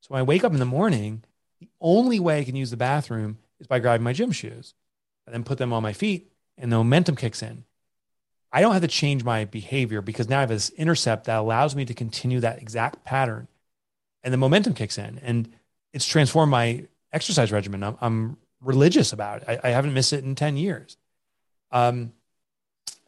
So 0.00 0.08
when 0.10 0.20
I 0.20 0.24
wake 0.24 0.44
up 0.44 0.52
in 0.52 0.58
the 0.58 0.64
morning, 0.64 1.22
the 1.60 1.68
only 1.80 2.20
way 2.20 2.38
I 2.38 2.44
can 2.44 2.56
use 2.56 2.70
the 2.70 2.76
bathroom 2.76 3.38
is 3.60 3.66
by 3.66 3.78
grabbing 3.78 4.04
my 4.04 4.12
gym 4.12 4.32
shoes 4.32 4.74
and 5.26 5.34
then 5.34 5.44
put 5.44 5.58
them 5.58 5.72
on 5.72 5.82
my 5.82 5.92
feet, 5.92 6.30
and 6.56 6.72
the 6.72 6.76
momentum 6.76 7.16
kicks 7.16 7.42
in. 7.42 7.64
I 8.50 8.60
don't 8.60 8.72
have 8.72 8.82
to 8.82 8.88
change 8.88 9.24
my 9.24 9.44
behavior 9.44 10.00
because 10.00 10.28
now 10.28 10.38
I 10.38 10.40
have 10.40 10.48
this 10.48 10.70
intercept 10.70 11.24
that 11.24 11.38
allows 11.38 11.76
me 11.76 11.84
to 11.84 11.94
continue 11.94 12.40
that 12.40 12.62
exact 12.62 13.04
pattern. 13.04 13.46
And 14.22 14.32
the 14.32 14.38
momentum 14.38 14.74
kicks 14.74 14.96
in 14.96 15.18
and 15.18 15.52
it's 15.92 16.06
transformed 16.06 16.50
my 16.50 16.86
exercise 17.12 17.52
regimen. 17.52 17.82
I'm, 17.82 17.98
I'm 18.00 18.36
religious 18.60 19.12
about 19.12 19.42
it. 19.42 19.60
I, 19.62 19.68
I, 19.68 19.70
haven't 19.70 19.94
missed 19.94 20.12
it 20.12 20.24
in 20.24 20.34
10 20.34 20.56
years. 20.56 20.96
Um, 21.70 22.12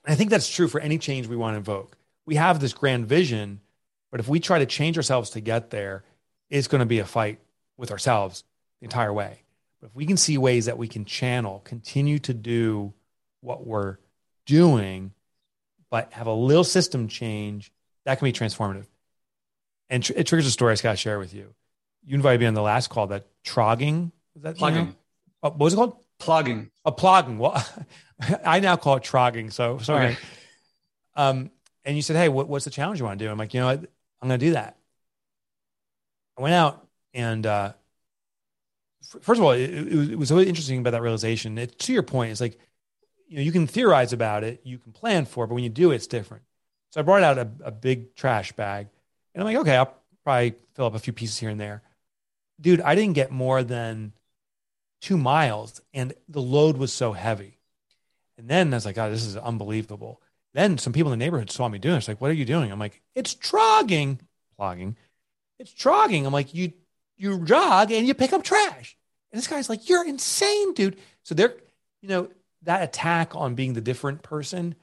I 0.06 0.14
think 0.14 0.30
that's 0.30 0.48
true 0.48 0.68
for 0.68 0.80
any 0.80 0.98
change 0.98 1.26
we 1.26 1.36
want 1.36 1.54
to 1.54 1.58
invoke. 1.58 1.96
We 2.26 2.36
have 2.36 2.60
this 2.60 2.72
grand 2.72 3.06
vision, 3.06 3.60
but 4.10 4.20
if 4.20 4.28
we 4.28 4.40
try 4.40 4.58
to 4.58 4.66
change 4.66 4.96
ourselves 4.96 5.30
to 5.30 5.40
get 5.40 5.70
there, 5.70 6.04
it's 6.50 6.68
going 6.68 6.80
to 6.80 6.86
be 6.86 6.98
a 6.98 7.04
fight 7.04 7.40
with 7.80 7.90
ourselves 7.90 8.44
the 8.80 8.84
entire 8.84 9.12
way. 9.12 9.42
But 9.80 9.88
if 9.88 9.96
we 9.96 10.06
can 10.06 10.18
see 10.18 10.38
ways 10.38 10.66
that 10.66 10.78
we 10.78 10.86
can 10.86 11.04
channel, 11.04 11.60
continue 11.64 12.18
to 12.20 12.34
do 12.34 12.92
what 13.40 13.66
we're 13.66 13.96
doing, 14.46 15.12
but 15.90 16.12
have 16.12 16.26
a 16.26 16.32
little 16.32 16.62
system 16.64 17.08
change, 17.08 17.72
that 18.04 18.18
can 18.18 18.26
be 18.26 18.32
transformative. 18.32 18.86
And 19.88 20.04
tr- 20.04 20.12
it 20.14 20.26
triggers 20.26 20.46
a 20.46 20.50
story 20.50 20.72
I 20.72 20.76
got 20.76 20.92
to 20.92 20.96
share 20.96 21.18
with 21.18 21.34
you. 21.34 21.54
You 22.04 22.14
invited 22.14 22.40
me 22.40 22.46
on 22.46 22.54
the 22.54 22.62
last 22.62 22.88
call 22.90 23.08
that 23.08 23.26
trogging. 23.44 24.12
Was 24.34 24.42
that 24.42 24.56
plogging? 24.56 24.74
You 24.74 24.82
know? 24.82 24.94
oh, 25.42 25.50
what 25.50 25.58
was 25.58 25.72
it 25.72 25.76
called? 25.76 25.96
Plogging. 26.20 26.70
A 26.84 26.92
plogging. 26.92 27.38
Well, 27.38 27.66
I 28.44 28.60
now 28.60 28.76
call 28.76 28.96
it 28.96 29.02
trogging. 29.02 29.52
So 29.52 29.78
sorry. 29.78 30.06
Right. 30.06 30.18
Um, 31.16 31.50
and 31.84 31.96
you 31.96 32.02
said, 32.02 32.16
"Hey, 32.16 32.28
what, 32.28 32.46
what's 32.46 32.66
the 32.66 32.70
challenge 32.70 33.00
you 33.00 33.06
want 33.06 33.18
to 33.18 33.24
do?" 33.24 33.30
I'm 33.30 33.38
like, 33.38 33.54
you 33.54 33.60
know, 33.60 33.66
what? 33.66 33.80
I'm 34.20 34.28
going 34.28 34.38
to 34.38 34.46
do 34.46 34.52
that. 34.52 34.76
I 36.38 36.42
went 36.42 36.54
out 36.54 36.86
and 37.14 37.46
uh, 37.46 37.72
first 39.20 39.38
of 39.38 39.44
all, 39.44 39.52
it, 39.52 39.70
it, 39.70 40.18
was 40.18 40.30
really 40.30 40.48
interesting 40.48 40.78
about 40.78 40.90
that 40.92 41.02
realization. 41.02 41.58
It, 41.58 41.78
to 41.80 41.92
your 41.92 42.02
point, 42.02 42.32
it's 42.32 42.40
like 42.40 42.58
you 43.28 43.36
know 43.36 43.42
you 43.42 43.52
can 43.52 43.66
theorize 43.66 44.12
about 44.12 44.44
it, 44.44 44.60
you 44.64 44.78
can 44.78 44.92
plan 44.92 45.24
for 45.24 45.44
it, 45.44 45.48
but 45.48 45.54
when 45.54 45.64
you 45.64 45.70
do 45.70 45.92
it, 45.92 45.96
it's 45.96 46.06
different. 46.06 46.44
So 46.90 47.00
I 47.00 47.02
brought 47.02 47.22
out 47.22 47.38
a, 47.38 47.48
a 47.64 47.70
big 47.70 48.14
trash 48.14 48.52
bag, 48.52 48.88
and 49.34 49.42
I'm 49.42 49.46
like, 49.46 49.60
okay, 49.62 49.76
I'll 49.76 49.94
probably 50.24 50.54
fill 50.74 50.86
up 50.86 50.94
a 50.94 50.98
few 50.98 51.12
pieces 51.12 51.38
here 51.38 51.50
and 51.50 51.60
there. 51.60 51.82
Dude, 52.60 52.80
I 52.80 52.94
didn't 52.94 53.14
get 53.14 53.30
more 53.30 53.62
than 53.62 54.12
two 55.00 55.16
miles, 55.16 55.80
and 55.94 56.12
the 56.28 56.42
load 56.42 56.76
was 56.76 56.92
so 56.92 57.12
heavy. 57.12 57.58
And 58.36 58.48
then 58.48 58.72
I 58.72 58.76
was 58.76 58.86
like, 58.86 58.96
God, 58.96 59.12
this 59.12 59.24
is 59.24 59.36
unbelievable. 59.36 60.20
Then 60.52 60.78
some 60.78 60.92
people 60.92 61.12
in 61.12 61.18
the 61.18 61.24
neighborhood 61.24 61.50
saw 61.50 61.68
me 61.68 61.78
doing 61.78 61.94
it. 61.94 61.98
It's 61.98 62.08
like, 62.08 62.20
what 62.20 62.30
are 62.30 62.34
you 62.34 62.44
doing? 62.44 62.72
I'm 62.72 62.78
like, 62.78 63.00
it's 63.14 63.34
trogging, 63.34 64.18
plogging. 64.58 64.96
It's 65.58 65.72
trogging. 65.72 66.26
I'm 66.26 66.32
like, 66.32 66.54
you 66.54 66.72
you 67.20 67.44
jog 67.44 67.92
and 67.92 68.06
you 68.06 68.14
pick 68.14 68.32
up 68.32 68.42
trash. 68.42 68.96
And 69.30 69.38
this 69.38 69.46
guy's 69.46 69.68
like, 69.68 69.88
you're 69.88 70.06
insane, 70.06 70.74
dude. 70.74 70.96
So 71.22 71.34
they're, 71.34 71.54
you 72.00 72.08
know, 72.08 72.28
that 72.62 72.82
attack 72.82 73.36
on 73.36 73.54
being 73.54 73.74
the 73.74 73.80
different 73.80 74.22
person 74.22 74.74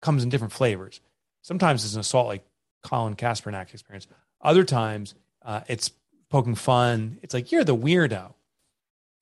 comes 0.00 0.22
in 0.22 0.28
different 0.28 0.52
flavors. 0.52 1.00
Sometimes 1.42 1.84
it's 1.84 1.94
an 1.94 2.00
assault 2.00 2.28
like 2.28 2.44
Colin 2.82 3.16
Kaepernick 3.16 3.72
experience. 3.72 4.06
Other 4.40 4.64
times 4.64 5.14
uh, 5.44 5.62
it's 5.66 5.90
poking 6.30 6.54
fun. 6.54 7.18
It's 7.22 7.34
like, 7.34 7.52
you're 7.52 7.64
the 7.64 7.76
weirdo. 7.76 8.32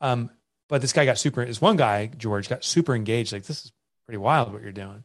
Um, 0.00 0.30
but 0.68 0.80
this 0.80 0.92
guy 0.92 1.04
got 1.04 1.18
super, 1.18 1.44
this 1.44 1.60
one 1.60 1.76
guy, 1.76 2.10
George, 2.16 2.48
got 2.48 2.62
super 2.62 2.94
engaged. 2.94 3.32
Like, 3.32 3.44
this 3.44 3.64
is 3.64 3.72
pretty 4.06 4.18
wild 4.18 4.52
what 4.52 4.62
you're 4.62 4.72
doing. 4.72 5.04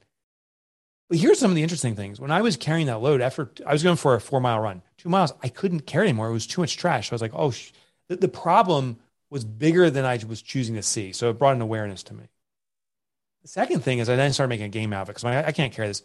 But 1.10 1.20
here's 1.20 1.40
some 1.40 1.52
of 1.52 1.56
the 1.56 1.64
interesting 1.64 1.96
things. 1.96 2.20
When 2.20 2.32
I 2.32 2.42
was 2.42 2.58
carrying 2.58 2.88
that 2.88 3.02
load 3.02 3.22
after 3.22 3.52
I 3.66 3.74
was 3.74 3.84
going 3.84 3.96
for 3.96 4.16
a 4.16 4.22
four 4.22 4.42
mile 4.42 4.60
run, 4.60 4.82
two 4.98 5.10
miles, 5.10 5.34
I 5.44 5.50
couldn't 5.50 5.82
carry 5.82 6.08
anymore. 6.08 6.30
It 6.30 6.34
was 6.34 6.48
too 6.48 6.62
much 6.62 6.78
trash. 6.78 7.10
So 7.10 7.14
I 7.14 7.16
was 7.16 7.22
like, 7.22 7.34
oh, 7.36 7.52
sh-. 7.52 7.72
The, 8.08 8.16
the 8.16 8.28
problem 8.28 8.98
was 9.30 9.44
bigger 9.44 9.90
than 9.90 10.06
I 10.06 10.20
was 10.28 10.42
choosing 10.42 10.76
to 10.76 10.82
see. 10.82 11.12
So 11.12 11.30
it 11.30 11.38
brought 11.38 11.56
an 11.56 11.62
awareness 11.62 12.04
to 12.04 12.14
me. 12.14 12.24
The 13.44 13.50
second 13.50 13.82
thing 13.82 14.00
is 14.00 14.10
I 14.10 14.16
then 14.16 14.34
started 14.34 14.50
making 14.50 14.66
a 14.66 14.70
game 14.70 14.94
out 14.94 15.04
of 15.04 15.10
it 15.10 15.12
because 15.14 15.24
I, 15.24 15.48
I, 15.48 15.52
can't 15.52 15.72
carry 15.72 15.88
this. 15.88 16.02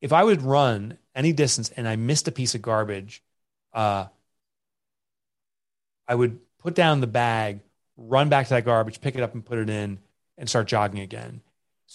If 0.00 0.12
I 0.12 0.22
would 0.22 0.42
run 0.42 0.98
any 1.14 1.32
distance 1.32 1.70
and 1.70 1.88
I 1.88 1.96
missed 1.96 2.28
a 2.28 2.32
piece 2.32 2.54
of 2.54 2.62
garbage, 2.62 3.22
uh, 3.72 4.06
I 6.06 6.14
would 6.14 6.38
put 6.58 6.74
down 6.74 7.00
the 7.00 7.08
bag, 7.08 7.60
run 7.96 8.28
back 8.28 8.46
to 8.46 8.54
that 8.54 8.64
garbage, 8.64 9.00
pick 9.00 9.16
it 9.16 9.22
up 9.22 9.34
and 9.34 9.44
put 9.44 9.58
it 9.58 9.70
in, 9.70 9.98
and 10.38 10.48
start 10.48 10.68
jogging 10.68 11.00
again. 11.00 11.40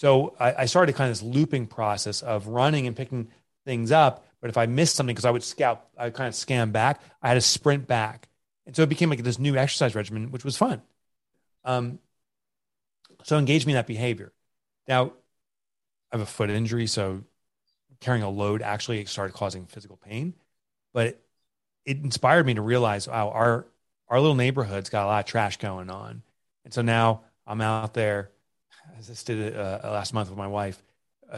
So 0.00 0.34
I, 0.40 0.62
I 0.62 0.64
started 0.64 0.94
kind 0.94 1.10
of 1.10 1.18
this 1.18 1.22
looping 1.22 1.66
process 1.66 2.22
of 2.22 2.46
running 2.46 2.86
and 2.86 2.96
picking 2.96 3.28
things 3.66 3.92
up. 3.92 4.26
But 4.40 4.48
if 4.48 4.56
I 4.56 4.64
missed 4.64 4.96
something, 4.96 5.12
because 5.12 5.26
I 5.26 5.30
would 5.30 5.42
scout, 5.42 5.88
I 5.94 6.04
would 6.04 6.14
kind 6.14 6.26
of 6.26 6.34
scan 6.34 6.70
back, 6.70 7.02
I 7.20 7.28
had 7.28 7.34
to 7.34 7.42
sprint 7.42 7.86
back. 7.86 8.26
And 8.64 8.74
so 8.74 8.82
it 8.82 8.88
became 8.88 9.10
like 9.10 9.22
this 9.22 9.38
new 9.38 9.56
exercise 9.56 9.94
regimen, 9.94 10.30
which 10.30 10.42
was 10.42 10.56
fun. 10.56 10.80
Um, 11.66 11.98
so 13.24 13.36
engage 13.36 13.66
me 13.66 13.74
in 13.74 13.76
that 13.76 13.86
behavior. 13.86 14.32
Now, 14.88 15.12
I 16.10 16.16
have 16.16 16.22
a 16.22 16.26
foot 16.26 16.48
injury, 16.48 16.86
so 16.86 17.22
carrying 18.00 18.22
a 18.22 18.30
load 18.30 18.62
actually 18.62 19.04
started 19.04 19.34
causing 19.34 19.66
physical 19.66 19.98
pain. 19.98 20.32
But 20.94 21.08
it, 21.08 21.24
it 21.84 21.98
inspired 21.98 22.46
me 22.46 22.54
to 22.54 22.62
realize, 22.62 23.06
wow, 23.06 23.28
our 23.28 23.66
our 24.08 24.18
little 24.18 24.34
neighborhood's 24.34 24.88
got 24.88 25.04
a 25.04 25.08
lot 25.08 25.26
of 25.26 25.30
trash 25.30 25.58
going 25.58 25.90
on, 25.90 26.22
and 26.64 26.72
so 26.72 26.80
now 26.80 27.20
I'm 27.46 27.60
out 27.60 27.92
there. 27.92 28.30
I 28.98 29.02
just 29.02 29.26
did 29.26 29.38
it 29.38 29.56
uh, 29.56 29.80
last 29.84 30.12
month 30.12 30.28
with 30.28 30.38
my 30.38 30.46
wife, 30.46 30.82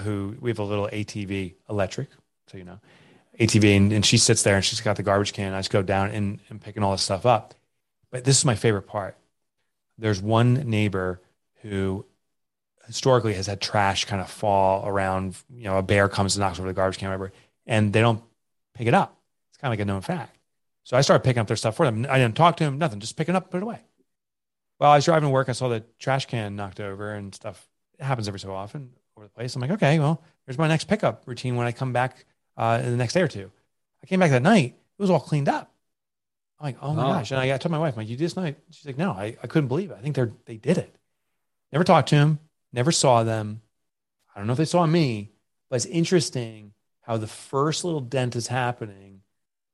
who 0.00 0.36
we 0.40 0.50
have 0.50 0.58
a 0.58 0.64
little 0.64 0.88
ATV 0.92 1.54
electric, 1.68 2.08
so 2.46 2.58
you 2.58 2.64
know, 2.64 2.80
ATV, 3.38 3.76
and, 3.76 3.92
and 3.92 4.04
she 4.04 4.18
sits 4.18 4.42
there 4.42 4.56
and 4.56 4.64
she's 4.64 4.80
got 4.80 4.96
the 4.96 5.02
garbage 5.02 5.32
can. 5.32 5.54
I 5.54 5.58
just 5.58 5.70
go 5.70 5.82
down 5.82 6.10
and, 6.10 6.40
and 6.48 6.60
picking 6.60 6.82
all 6.82 6.92
this 6.92 7.02
stuff 7.02 7.24
up. 7.26 7.54
But 8.10 8.24
this 8.24 8.38
is 8.38 8.44
my 8.44 8.54
favorite 8.54 8.86
part. 8.86 9.16
There's 9.98 10.20
one 10.20 10.54
neighbor 10.68 11.20
who 11.62 12.04
historically 12.86 13.34
has 13.34 13.46
had 13.46 13.60
trash 13.60 14.04
kind 14.04 14.20
of 14.20 14.30
fall 14.30 14.86
around. 14.86 15.36
You 15.54 15.64
know, 15.64 15.78
a 15.78 15.82
bear 15.82 16.08
comes 16.08 16.36
and 16.36 16.40
knocks 16.40 16.58
over 16.58 16.68
the 16.68 16.74
garbage 16.74 16.98
can, 16.98 17.08
whatever, 17.08 17.32
and 17.66 17.92
they 17.92 18.00
don't 18.00 18.22
pick 18.74 18.86
it 18.86 18.94
up. 18.94 19.16
It's 19.50 19.58
kind 19.58 19.72
of 19.72 19.78
like 19.78 19.82
a 19.82 19.86
known 19.86 20.02
fact. 20.02 20.36
So 20.84 20.96
I 20.96 21.00
started 21.00 21.24
picking 21.24 21.40
up 21.40 21.46
their 21.46 21.56
stuff 21.56 21.76
for 21.76 21.86
them. 21.86 22.06
I 22.08 22.18
didn't 22.18 22.36
talk 22.36 22.56
to 22.58 22.64
him, 22.64 22.78
nothing, 22.78 23.00
just 23.00 23.16
picking 23.16 23.36
up, 23.36 23.50
put 23.50 23.58
it 23.58 23.62
away. 23.62 23.80
Well, 24.82 24.90
I 24.90 24.96
was 24.96 25.04
driving 25.04 25.28
to 25.28 25.32
work. 25.32 25.48
I 25.48 25.52
saw 25.52 25.68
the 25.68 25.84
trash 26.00 26.26
can 26.26 26.56
knocked 26.56 26.80
over 26.80 27.14
and 27.14 27.32
stuff. 27.32 27.68
It 28.00 28.04
happens 28.04 28.26
every 28.26 28.40
so 28.40 28.52
often 28.52 28.90
over 29.16 29.28
the 29.28 29.32
place. 29.32 29.54
I'm 29.54 29.62
like, 29.62 29.70
okay, 29.70 30.00
well, 30.00 30.20
here's 30.44 30.58
my 30.58 30.66
next 30.66 30.88
pickup 30.88 31.22
routine 31.26 31.54
when 31.54 31.68
I 31.68 31.70
come 31.70 31.92
back 31.92 32.26
uh, 32.56 32.80
in 32.82 32.90
the 32.90 32.96
next 32.96 33.12
day 33.12 33.22
or 33.22 33.28
two. 33.28 33.52
I 34.02 34.08
came 34.08 34.18
back 34.18 34.32
that 34.32 34.42
night. 34.42 34.74
It 34.74 35.00
was 35.00 35.08
all 35.08 35.20
cleaned 35.20 35.48
up. 35.48 35.72
I'm 36.58 36.66
like, 36.66 36.78
oh 36.82 36.94
my 36.94 37.04
oh. 37.04 37.12
gosh. 37.12 37.30
And 37.30 37.38
I, 37.38 37.54
I 37.54 37.58
told 37.58 37.70
my 37.70 37.78
wife, 37.78 37.94
I'm 37.94 37.98
like, 37.98 38.08
you 38.08 38.16
did 38.16 38.24
this 38.24 38.34
night? 38.34 38.56
She's 38.70 38.84
like, 38.84 38.98
no, 38.98 39.12
I, 39.12 39.36
I 39.40 39.46
couldn't 39.46 39.68
believe 39.68 39.92
it. 39.92 39.98
I 40.00 40.02
think 40.02 40.16
they're, 40.16 40.32
they 40.46 40.56
did 40.56 40.78
it. 40.78 40.92
Never 41.70 41.84
talked 41.84 42.08
to 42.08 42.16
him, 42.16 42.40
never 42.72 42.90
saw 42.90 43.22
them. 43.22 43.62
I 44.34 44.40
don't 44.40 44.48
know 44.48 44.54
if 44.54 44.58
they 44.58 44.64
saw 44.64 44.84
me, 44.84 45.30
but 45.70 45.76
it's 45.76 45.86
interesting 45.86 46.72
how 47.02 47.18
the 47.18 47.28
first 47.28 47.84
little 47.84 48.00
dent 48.00 48.34
is 48.34 48.48
happening 48.48 49.20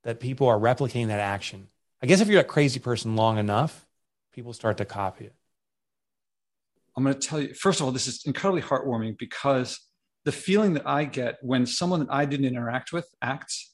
that 0.04 0.20
people 0.20 0.48
are 0.48 0.58
replicating 0.58 1.06
that 1.06 1.20
action. 1.20 1.68
I 2.02 2.06
guess 2.06 2.20
if 2.20 2.28
you're 2.28 2.42
a 2.42 2.44
crazy 2.44 2.78
person 2.78 3.16
long 3.16 3.38
enough, 3.38 3.86
people 4.32 4.52
start 4.52 4.78
to 4.78 4.84
copy 4.84 5.26
it. 5.26 5.34
I'm 6.96 7.04
going 7.04 7.14
to 7.14 7.26
tell 7.26 7.40
you, 7.40 7.54
first 7.54 7.80
of 7.80 7.86
all, 7.86 7.92
this 7.92 8.08
is 8.08 8.24
incredibly 8.26 8.62
heartwarming 8.62 9.16
because 9.18 9.78
the 10.24 10.32
feeling 10.32 10.74
that 10.74 10.86
I 10.86 11.04
get 11.04 11.38
when 11.42 11.64
someone 11.64 12.00
that 12.00 12.08
I 12.10 12.24
didn't 12.24 12.46
interact 12.46 12.92
with 12.92 13.08
acts, 13.22 13.72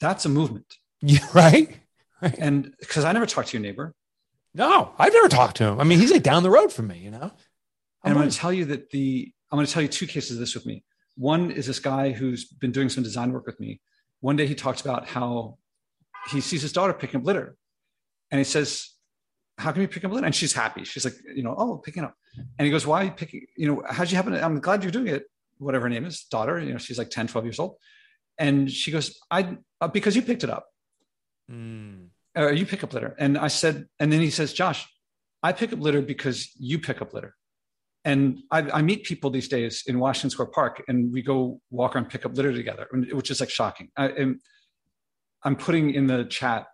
that's 0.00 0.24
a 0.24 0.28
movement. 0.28 0.66
Yeah, 1.00 1.20
right. 1.32 1.78
right. 2.20 2.34
And 2.40 2.74
because 2.80 3.04
I 3.04 3.12
never 3.12 3.24
talked 3.24 3.50
to 3.50 3.56
your 3.56 3.62
neighbor. 3.62 3.94
No, 4.52 4.92
I've 4.98 5.12
never 5.12 5.28
talked 5.28 5.58
to 5.58 5.64
him. 5.64 5.80
I 5.80 5.84
mean, 5.84 6.00
he's 6.00 6.10
like 6.10 6.24
down 6.24 6.42
the 6.42 6.50
road 6.50 6.72
from 6.72 6.88
me, 6.88 6.98
you 6.98 7.12
know? 7.12 7.18
I'm 7.22 7.30
and 8.02 8.12
I'm 8.12 8.14
going 8.14 8.30
to 8.30 8.36
tell 8.36 8.52
you 8.52 8.64
that 8.64 8.90
the, 8.90 9.32
I'm 9.52 9.56
going 9.56 9.64
to 9.64 9.72
tell 9.72 9.80
you 9.80 9.88
two 9.88 10.08
cases 10.08 10.32
of 10.32 10.40
this 10.40 10.56
with 10.56 10.66
me. 10.66 10.82
One 11.16 11.52
is 11.52 11.66
this 11.66 11.78
guy 11.78 12.10
who's 12.10 12.46
been 12.46 12.72
doing 12.72 12.88
some 12.88 13.04
design 13.04 13.32
work 13.32 13.46
with 13.46 13.60
me. 13.60 13.80
One 14.18 14.34
day 14.34 14.48
he 14.48 14.56
talks 14.56 14.80
about 14.80 15.06
how 15.06 15.58
he 16.32 16.40
sees 16.40 16.62
his 16.62 16.72
daughter 16.72 16.92
picking 16.92 17.20
up 17.20 17.26
litter. 17.26 17.56
And 18.32 18.38
he 18.40 18.44
says, 18.44 18.90
How 19.58 19.72
can 19.72 19.82
you 19.82 19.88
pick 19.88 20.04
up 20.04 20.12
litter? 20.12 20.24
And 20.24 20.34
she's 20.34 20.52
happy. 20.52 20.84
She's 20.84 21.04
like, 21.04 21.14
you 21.34 21.42
know, 21.42 21.54
oh, 21.58 21.78
picking 21.78 22.04
up. 22.04 22.14
And 22.58 22.64
he 22.64 22.70
goes, 22.70 22.86
Why 22.86 23.02
are 23.02 23.04
you 23.04 23.10
picking, 23.10 23.46
you 23.56 23.66
know, 23.66 23.82
how'd 23.88 24.10
you 24.10 24.16
happen 24.16 24.32
to, 24.32 24.42
I'm 24.42 24.60
glad 24.60 24.82
you're 24.82 24.92
doing 24.92 25.08
it, 25.08 25.24
whatever 25.58 25.84
her 25.84 25.88
name 25.88 26.04
is, 26.04 26.24
daughter, 26.24 26.60
you 26.60 26.72
know, 26.72 26.78
she's 26.78 26.98
like 26.98 27.10
10, 27.10 27.26
12 27.26 27.44
years 27.44 27.58
old. 27.58 27.76
And 28.38 28.70
she 28.70 28.92
goes, 28.92 29.18
I, 29.30 29.58
uh, 29.80 29.88
because 29.88 30.14
you 30.14 30.22
picked 30.22 30.44
it 30.44 30.50
up. 30.50 30.66
Mm. 31.50 32.08
Or 32.36 32.52
you 32.52 32.66
pick 32.66 32.84
up 32.84 32.92
litter. 32.92 33.16
And 33.18 33.36
I 33.36 33.48
said, 33.48 33.86
and 33.98 34.12
then 34.12 34.20
he 34.20 34.30
says, 34.30 34.52
Josh, 34.52 34.86
I 35.42 35.52
pick 35.52 35.72
up 35.72 35.80
litter 35.80 36.02
because 36.02 36.50
you 36.58 36.78
pick 36.78 37.02
up 37.02 37.12
litter. 37.12 37.34
And 38.04 38.38
I, 38.50 38.70
I, 38.70 38.82
meet 38.82 39.04
people 39.04 39.28
these 39.28 39.48
days 39.48 39.82
in 39.86 39.98
Washington 39.98 40.30
Square 40.30 40.48
Park, 40.48 40.82
and 40.88 41.12
we 41.12 41.20
go 41.20 41.60
walk 41.70 41.94
around, 41.94 42.08
pick 42.08 42.24
up 42.24 42.36
litter 42.36 42.52
together, 42.52 42.86
which 43.12 43.30
is 43.30 43.40
like 43.40 43.50
shocking. 43.50 43.90
I, 43.96 44.08
am 44.08 44.40
I'm 45.42 45.56
putting 45.56 45.92
in 45.94 46.06
the 46.06 46.24
chat, 46.24 46.66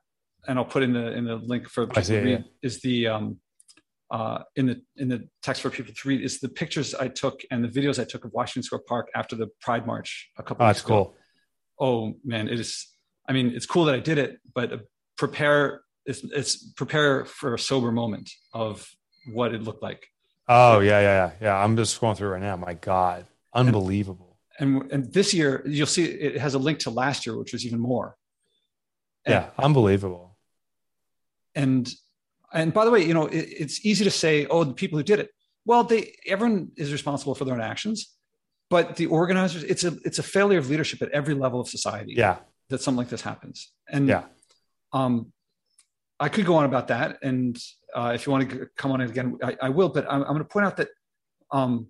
and 0.47 0.59
I'll 0.59 0.65
put 0.65 0.83
in 0.83 0.93
the 0.93 1.13
in 1.13 1.25
the 1.25 1.37
link 1.37 1.69
for 1.69 1.87
people 1.87 2.03
see, 2.03 2.15
to 2.15 2.21
read. 2.21 2.31
Yeah. 2.31 2.69
Is 2.69 2.81
the 2.83 3.09
um, 3.09 3.39
uh, 4.11 4.39
in 4.57 4.67
the 4.67 4.83
in 4.97 5.09
the 5.09 5.29
text 5.43 5.63
for 5.63 5.71
people 5.71 5.93
to 5.95 6.09
read 6.09 6.21
is 6.21 6.41
the 6.41 6.49
pictures 6.49 6.95
I 6.95 7.09
took 7.09 7.41
and 7.51 7.65
the 7.65 7.69
videos 7.69 7.99
I 7.99 8.05
took 8.05 8.25
of 8.25 8.33
Washington 8.33 8.63
Square 8.63 8.83
Park 8.87 9.09
after 9.15 9.37
the 9.37 9.49
Pride 9.61 9.87
March 9.87 10.31
a 10.39 10.43
couple. 10.43 10.65
Oh, 10.65 10.69
that's 10.69 10.85
ago. 10.85 10.89
cool. 10.89 11.17
Oh 11.81 12.15
man, 12.25 12.49
it 12.49 12.61
is. 12.61 12.89
I 13.29 13.33
mean, 13.33 13.53
it's 13.55 13.67
cool 13.67 13.87
that 13.87 13.95
I 13.95 14.01
did 14.01 14.19
it, 14.19 14.39
but 14.55 14.83
prepare 15.17 15.83
it's, 16.07 16.23
it's 16.25 16.73
prepare 16.73 17.25
for 17.25 17.55
a 17.55 17.59
sober 17.59 17.91
moment 17.91 18.31
of 18.53 18.87
what 19.33 19.55
it 19.55 19.63
looked 19.63 19.83
like. 19.83 20.07
Oh 20.49 20.81
yeah, 20.81 21.01
yeah, 21.01 21.27
yeah, 21.27 21.31
yeah. 21.41 21.57
I'm 21.57 21.77
just 21.77 22.01
going 22.01 22.17
through 22.17 22.29
right 22.29 22.43
now. 22.43 22.57
My 22.57 22.75
God, 22.75 23.27
unbelievable. 23.55 24.37
And, 24.59 24.83
and, 24.83 24.93
and 24.93 25.13
this 25.13 25.33
year, 25.33 25.63
you'll 25.67 25.87
see 25.87 26.05
it 26.05 26.39
has 26.39 26.55
a 26.55 26.59
link 26.59 26.81
to 26.81 26.91
last 26.91 27.27
year, 27.27 27.37
which 27.39 27.53
was 27.53 27.65
even 27.67 27.81
more. 27.81 28.17
And, 29.25 29.33
yeah, 29.33 29.51
unbelievable. 29.59 30.34
And 31.55 31.93
and 32.53 32.73
by 32.73 32.85
the 32.85 32.91
way, 32.91 33.05
you 33.05 33.15
know, 33.15 33.27
it, 33.27 33.47
it's 33.49 33.85
easy 33.85 34.05
to 34.05 34.11
say, 34.11 34.47
oh, 34.47 34.65
the 34.65 34.75
people 34.75 34.99
who 34.99 35.03
did 35.05 35.19
it. 35.21 35.31
Well, 35.65 35.85
they 35.85 36.15
everyone 36.27 36.71
is 36.77 36.93
responsible 36.93 37.35
for 37.35 37.45
their 37.45 37.55
own 37.55 37.61
actions, 37.61 38.15
but 38.69 38.97
the 38.97 39.07
organizers, 39.07 39.65
it's 39.65 39.85
a 39.85 39.97
it's 40.05 40.19
a 40.19 40.23
failure 40.23 40.59
of 40.59 40.69
leadership 40.69 41.01
at 41.03 41.11
every 41.11 41.35
level 41.35 41.61
of 41.61 41.69
society. 41.69 42.15
Yeah, 42.17 42.37
that 42.69 42.83
something 42.83 42.99
like 42.99 43.09
this 43.09 43.23
happens. 43.23 43.73
And 43.89 44.07
yeah, 44.09 44.25
um, 44.93 45.33
I 46.21 46.29
could 46.29 46.45
go 46.45 46.57
on 46.57 46.65
about 46.67 46.89
that, 46.89 47.19
and 47.23 47.59
uh, 47.95 48.13
if 48.15 48.27
you 48.27 48.33
want 48.33 48.51
to 48.51 48.69
come 48.77 48.93
on 48.93 49.01
it 49.01 49.09
again, 49.09 49.39
I, 49.43 49.57
I 49.63 49.69
will. 49.71 49.89
But 49.89 50.07
I'm, 50.11 50.21
I'm 50.23 50.29
going 50.29 50.39
to 50.39 50.45
point 50.45 50.67
out 50.67 50.77
that 50.77 50.89
um, 51.51 51.87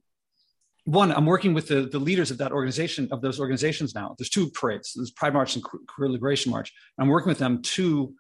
one, 0.85 1.11
I'm 1.12 1.27
working 1.27 1.55
with 1.55 1.68
the, 1.68 1.83
the 1.83 1.98
leaders 1.98 2.31
of 2.31 2.38
that 2.38 2.53
organization, 2.53 3.09
of 3.11 3.22
those 3.22 3.40
organizations 3.40 3.94
now. 3.94 4.14
There's 4.18 4.29
two 4.29 4.50
parades. 4.50 4.92
There's 4.94 5.11
Pride 5.11 5.33
March 5.33 5.57
and 5.57 5.64
Queer 5.64 6.11
Liberation 6.11 6.53
March. 6.53 6.72
I'm 6.98 7.09
working 7.09 7.29
with 7.29 7.38
them 7.38 7.62
to 7.62 8.14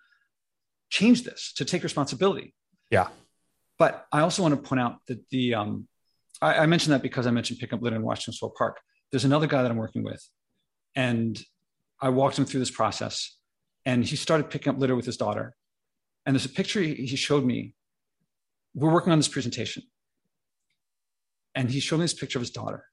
change 0.94 1.24
this, 1.24 1.52
to 1.54 1.64
take 1.64 1.82
responsibility. 1.82 2.54
Yeah. 2.88 3.08
But 3.78 4.06
I 4.12 4.20
also 4.20 4.42
want 4.42 4.54
to 4.54 4.68
point 4.68 4.80
out 4.80 4.94
that 5.08 5.28
the 5.30 5.54
um, 5.54 5.88
I, 6.40 6.58
I 6.58 6.66
mentioned 6.66 6.92
that 6.94 7.02
because 7.02 7.26
I 7.26 7.32
mentioned 7.32 7.58
pickup 7.58 7.82
litter 7.82 7.96
in 7.96 8.02
Washington 8.02 8.34
Square 8.34 8.52
Park. 8.56 8.80
There's 9.10 9.24
another 9.24 9.48
guy 9.48 9.62
that 9.62 9.70
I'm 9.72 9.76
working 9.76 10.04
with, 10.04 10.22
and 10.94 11.32
I 12.00 12.10
walked 12.10 12.38
him 12.38 12.44
through 12.44 12.60
this 12.60 12.70
process, 12.70 13.36
and 13.84 14.04
he 14.04 14.14
started 14.14 14.50
picking 14.50 14.72
up 14.72 14.78
litter 14.78 14.94
with 14.94 15.06
his 15.06 15.16
daughter. 15.16 15.54
And 16.24 16.34
there's 16.34 16.46
a 16.46 16.56
picture 16.60 16.80
he 16.80 17.16
showed 17.16 17.44
me. 17.44 17.74
We're 18.74 18.92
working 18.92 19.12
on 19.12 19.18
this 19.18 19.28
presentation, 19.36 19.82
and 21.56 21.70
he 21.70 21.80
showed 21.80 21.98
me 21.98 22.04
this 22.04 22.14
picture 22.14 22.38
of 22.38 22.42
his 22.42 22.50
daughter, 22.60 22.84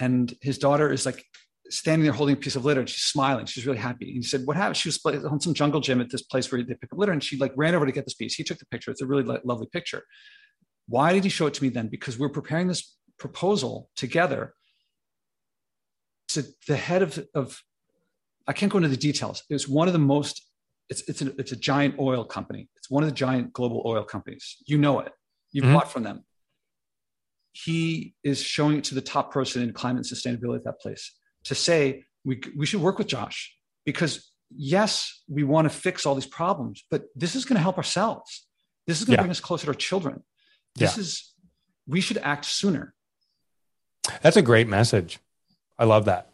and 0.00 0.34
his 0.40 0.56
daughter 0.58 0.90
is 0.90 1.04
like 1.04 1.22
standing 1.70 2.04
there 2.04 2.12
holding 2.12 2.34
a 2.34 2.38
piece 2.38 2.56
of 2.56 2.64
litter 2.64 2.80
and 2.80 2.88
she's 2.88 3.02
smiling. 3.02 3.46
She's 3.46 3.66
really 3.66 3.78
happy. 3.78 4.06
And 4.06 4.16
he 4.16 4.22
said, 4.22 4.42
what 4.44 4.56
happened? 4.56 4.76
She 4.76 4.88
was 4.88 5.00
on 5.24 5.40
some 5.40 5.54
jungle 5.54 5.80
gym 5.80 6.00
at 6.00 6.10
this 6.10 6.22
place 6.22 6.50
where 6.50 6.62
they 6.62 6.74
pick 6.74 6.92
up 6.92 6.98
litter 6.98 7.12
and 7.12 7.22
she 7.22 7.36
like 7.36 7.52
ran 7.56 7.74
over 7.74 7.86
to 7.86 7.92
get 7.92 8.04
this 8.04 8.14
piece. 8.14 8.34
He 8.34 8.44
took 8.44 8.58
the 8.58 8.66
picture. 8.66 8.90
It's 8.90 9.02
a 9.02 9.06
really 9.06 9.22
lo- 9.22 9.40
lovely 9.44 9.66
picture. 9.72 10.02
Why 10.88 11.12
did 11.12 11.24
he 11.24 11.30
show 11.30 11.46
it 11.46 11.54
to 11.54 11.62
me 11.62 11.68
then? 11.68 11.88
Because 11.88 12.18
we're 12.18 12.28
preparing 12.28 12.68
this 12.68 12.96
proposal 13.18 13.90
together 13.96 14.54
to 16.28 16.44
the 16.68 16.76
head 16.76 17.02
of, 17.02 17.24
of 17.34 17.60
I 18.46 18.52
can't 18.52 18.70
go 18.70 18.78
into 18.78 18.88
the 18.88 18.96
details. 18.96 19.42
It's 19.50 19.68
one 19.68 19.88
of 19.88 19.92
the 19.92 19.98
most, 19.98 20.48
it's, 20.88 21.02
it's, 21.08 21.22
a, 21.22 21.34
it's 21.38 21.52
a 21.52 21.56
giant 21.56 21.98
oil 21.98 22.24
company. 22.24 22.68
It's 22.76 22.90
one 22.90 23.02
of 23.02 23.08
the 23.08 23.14
giant 23.14 23.52
global 23.52 23.82
oil 23.84 24.04
companies. 24.04 24.56
You 24.66 24.78
know 24.78 25.00
it. 25.00 25.12
You've 25.50 25.64
mm-hmm. 25.64 25.74
bought 25.74 25.90
from 25.90 26.04
them. 26.04 26.24
He 27.52 28.14
is 28.22 28.42
showing 28.42 28.78
it 28.78 28.84
to 28.84 28.94
the 28.94 29.00
top 29.00 29.32
person 29.32 29.62
in 29.62 29.72
climate 29.72 30.04
sustainability 30.04 30.56
at 30.56 30.64
that 30.64 30.80
place 30.80 31.12
to 31.46 31.54
say 31.54 32.04
we, 32.24 32.40
we 32.56 32.66
should 32.66 32.80
work 32.80 32.98
with 32.98 33.06
Josh 33.06 33.54
because 33.84 34.30
yes, 34.54 35.22
we 35.28 35.44
want 35.44 35.70
to 35.70 35.76
fix 35.76 36.06
all 36.06 36.14
these 36.14 36.26
problems, 36.26 36.84
but 36.90 37.06
this 37.14 37.34
is 37.34 37.44
going 37.44 37.56
to 37.56 37.62
help 37.62 37.76
ourselves. 37.76 38.46
This 38.86 39.00
is 39.00 39.04
going 39.04 39.16
to 39.16 39.20
yeah. 39.20 39.24
bring 39.24 39.30
us 39.30 39.40
closer 39.40 39.64
to 39.64 39.70
our 39.70 39.74
children. 39.74 40.22
This 40.76 40.96
yeah. 40.96 41.00
is, 41.00 41.32
we 41.86 42.00
should 42.00 42.18
act 42.18 42.44
sooner. 42.44 42.94
That's 44.22 44.36
a 44.36 44.42
great 44.42 44.68
message. 44.68 45.18
I 45.78 45.84
love 45.84 46.04
that. 46.04 46.30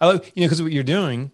I 0.00 0.06
love, 0.06 0.30
you 0.34 0.42
know, 0.42 0.46
because 0.46 0.62
what 0.62 0.72
you're 0.72 0.82
doing, 0.82 1.32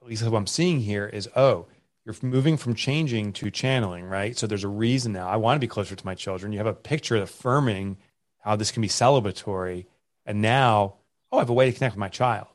at 0.00 0.08
least 0.08 0.22
what 0.22 0.36
I'm 0.36 0.46
seeing 0.46 0.80
here 0.80 1.06
is, 1.06 1.28
oh, 1.34 1.66
you're 2.04 2.14
moving 2.22 2.56
from 2.56 2.74
changing 2.74 3.32
to 3.34 3.50
channeling, 3.50 4.04
right? 4.04 4.36
So 4.36 4.46
there's 4.46 4.64
a 4.64 4.68
reason 4.68 5.12
now. 5.12 5.28
I 5.28 5.36
want 5.36 5.56
to 5.56 5.60
be 5.60 5.68
closer 5.68 5.94
to 5.94 6.06
my 6.06 6.14
children. 6.14 6.52
You 6.52 6.58
have 6.58 6.66
a 6.66 6.74
picture 6.74 7.16
affirming 7.16 7.98
how 8.40 8.56
this 8.56 8.70
can 8.70 8.82
be 8.82 8.88
celebratory. 8.88 9.86
And 10.24 10.40
now 10.40 10.97
oh, 11.32 11.38
I 11.38 11.40
have 11.40 11.50
a 11.50 11.54
way 11.54 11.70
to 11.70 11.76
connect 11.76 11.94
with 11.94 12.00
my 12.00 12.08
child 12.08 12.48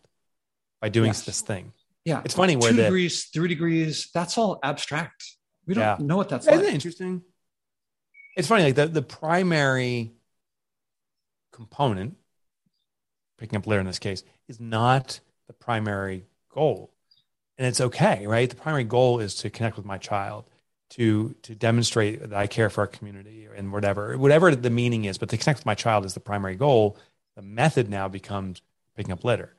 by 0.82 0.90
doing 0.90 1.08
yes. 1.08 1.24
this 1.24 1.42
thing. 1.42 1.74
Yeah. 2.06 2.22
It's 2.26 2.34
funny 2.34 2.56
where 2.56 2.72
two 2.72 2.78
the, 2.78 2.84
degrees, 2.84 3.26
three 3.26 3.48
degrees, 3.48 4.10
that's 4.14 4.38
all 4.38 4.60
abstract. 4.62 5.24
We 5.66 5.74
don't 5.74 6.00
yeah. 6.00 6.06
know 6.06 6.18
what 6.18 6.30
that's 6.30 6.46
Isn't 6.46 6.56
like. 6.56 6.64
Isn't 6.64 6.76
interesting? 6.76 7.22
It's 8.36 8.48
funny, 8.48 8.64
like 8.64 8.76
the, 8.76 8.88
the 8.88 9.02
primary 9.02 10.12
component, 11.52 12.18
picking 13.38 13.58
up 13.58 13.68
litter 13.68 13.80
in 13.80 13.86
this 13.86 14.00
case, 14.00 14.24
is 14.48 14.60
not 14.60 15.20
the 15.48 15.54
primary 15.54 16.26
goal. 16.50 16.92
And 17.58 17.68
it's 17.68 17.80
okay, 17.80 18.26
right? 18.26 18.50
The 18.50 18.56
primary 18.56 18.84
goal 18.84 19.20
is 19.20 19.36
to 19.36 19.50
connect 19.50 19.78
with 19.78 19.86
my 19.86 20.00
child, 20.00 20.50
to 20.92 21.36
to 21.44 21.56
demonstrate 21.56 22.22
that 22.22 22.34
I 22.34 22.48
care 22.48 22.70
for 22.70 22.82
our 22.82 22.88
community 22.88 23.48
and 23.56 23.72
whatever, 23.72 24.18
whatever 24.18 24.56
the 24.56 24.70
meaning 24.70 25.06
is, 25.06 25.18
but 25.18 25.30
to 25.30 25.38
connect 25.38 25.60
with 25.60 25.66
my 25.66 25.76
child 25.76 26.04
is 26.04 26.16
the 26.16 26.20
primary 26.20 26.56
goal 26.56 26.98
the 27.36 27.42
method 27.42 27.90
now 27.90 28.08
becomes 28.08 28.62
picking 28.96 29.12
up 29.12 29.24
litter. 29.24 29.56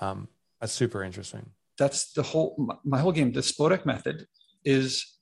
Um, 0.00 0.28
that's 0.60 0.72
super 0.72 1.02
interesting. 1.02 1.50
That's 1.78 2.12
the 2.12 2.22
whole 2.22 2.78
my 2.84 2.98
whole 3.00 3.12
game. 3.12 3.32
The 3.32 3.40
Spodek 3.40 3.86
method 3.86 4.26
is 4.64 5.18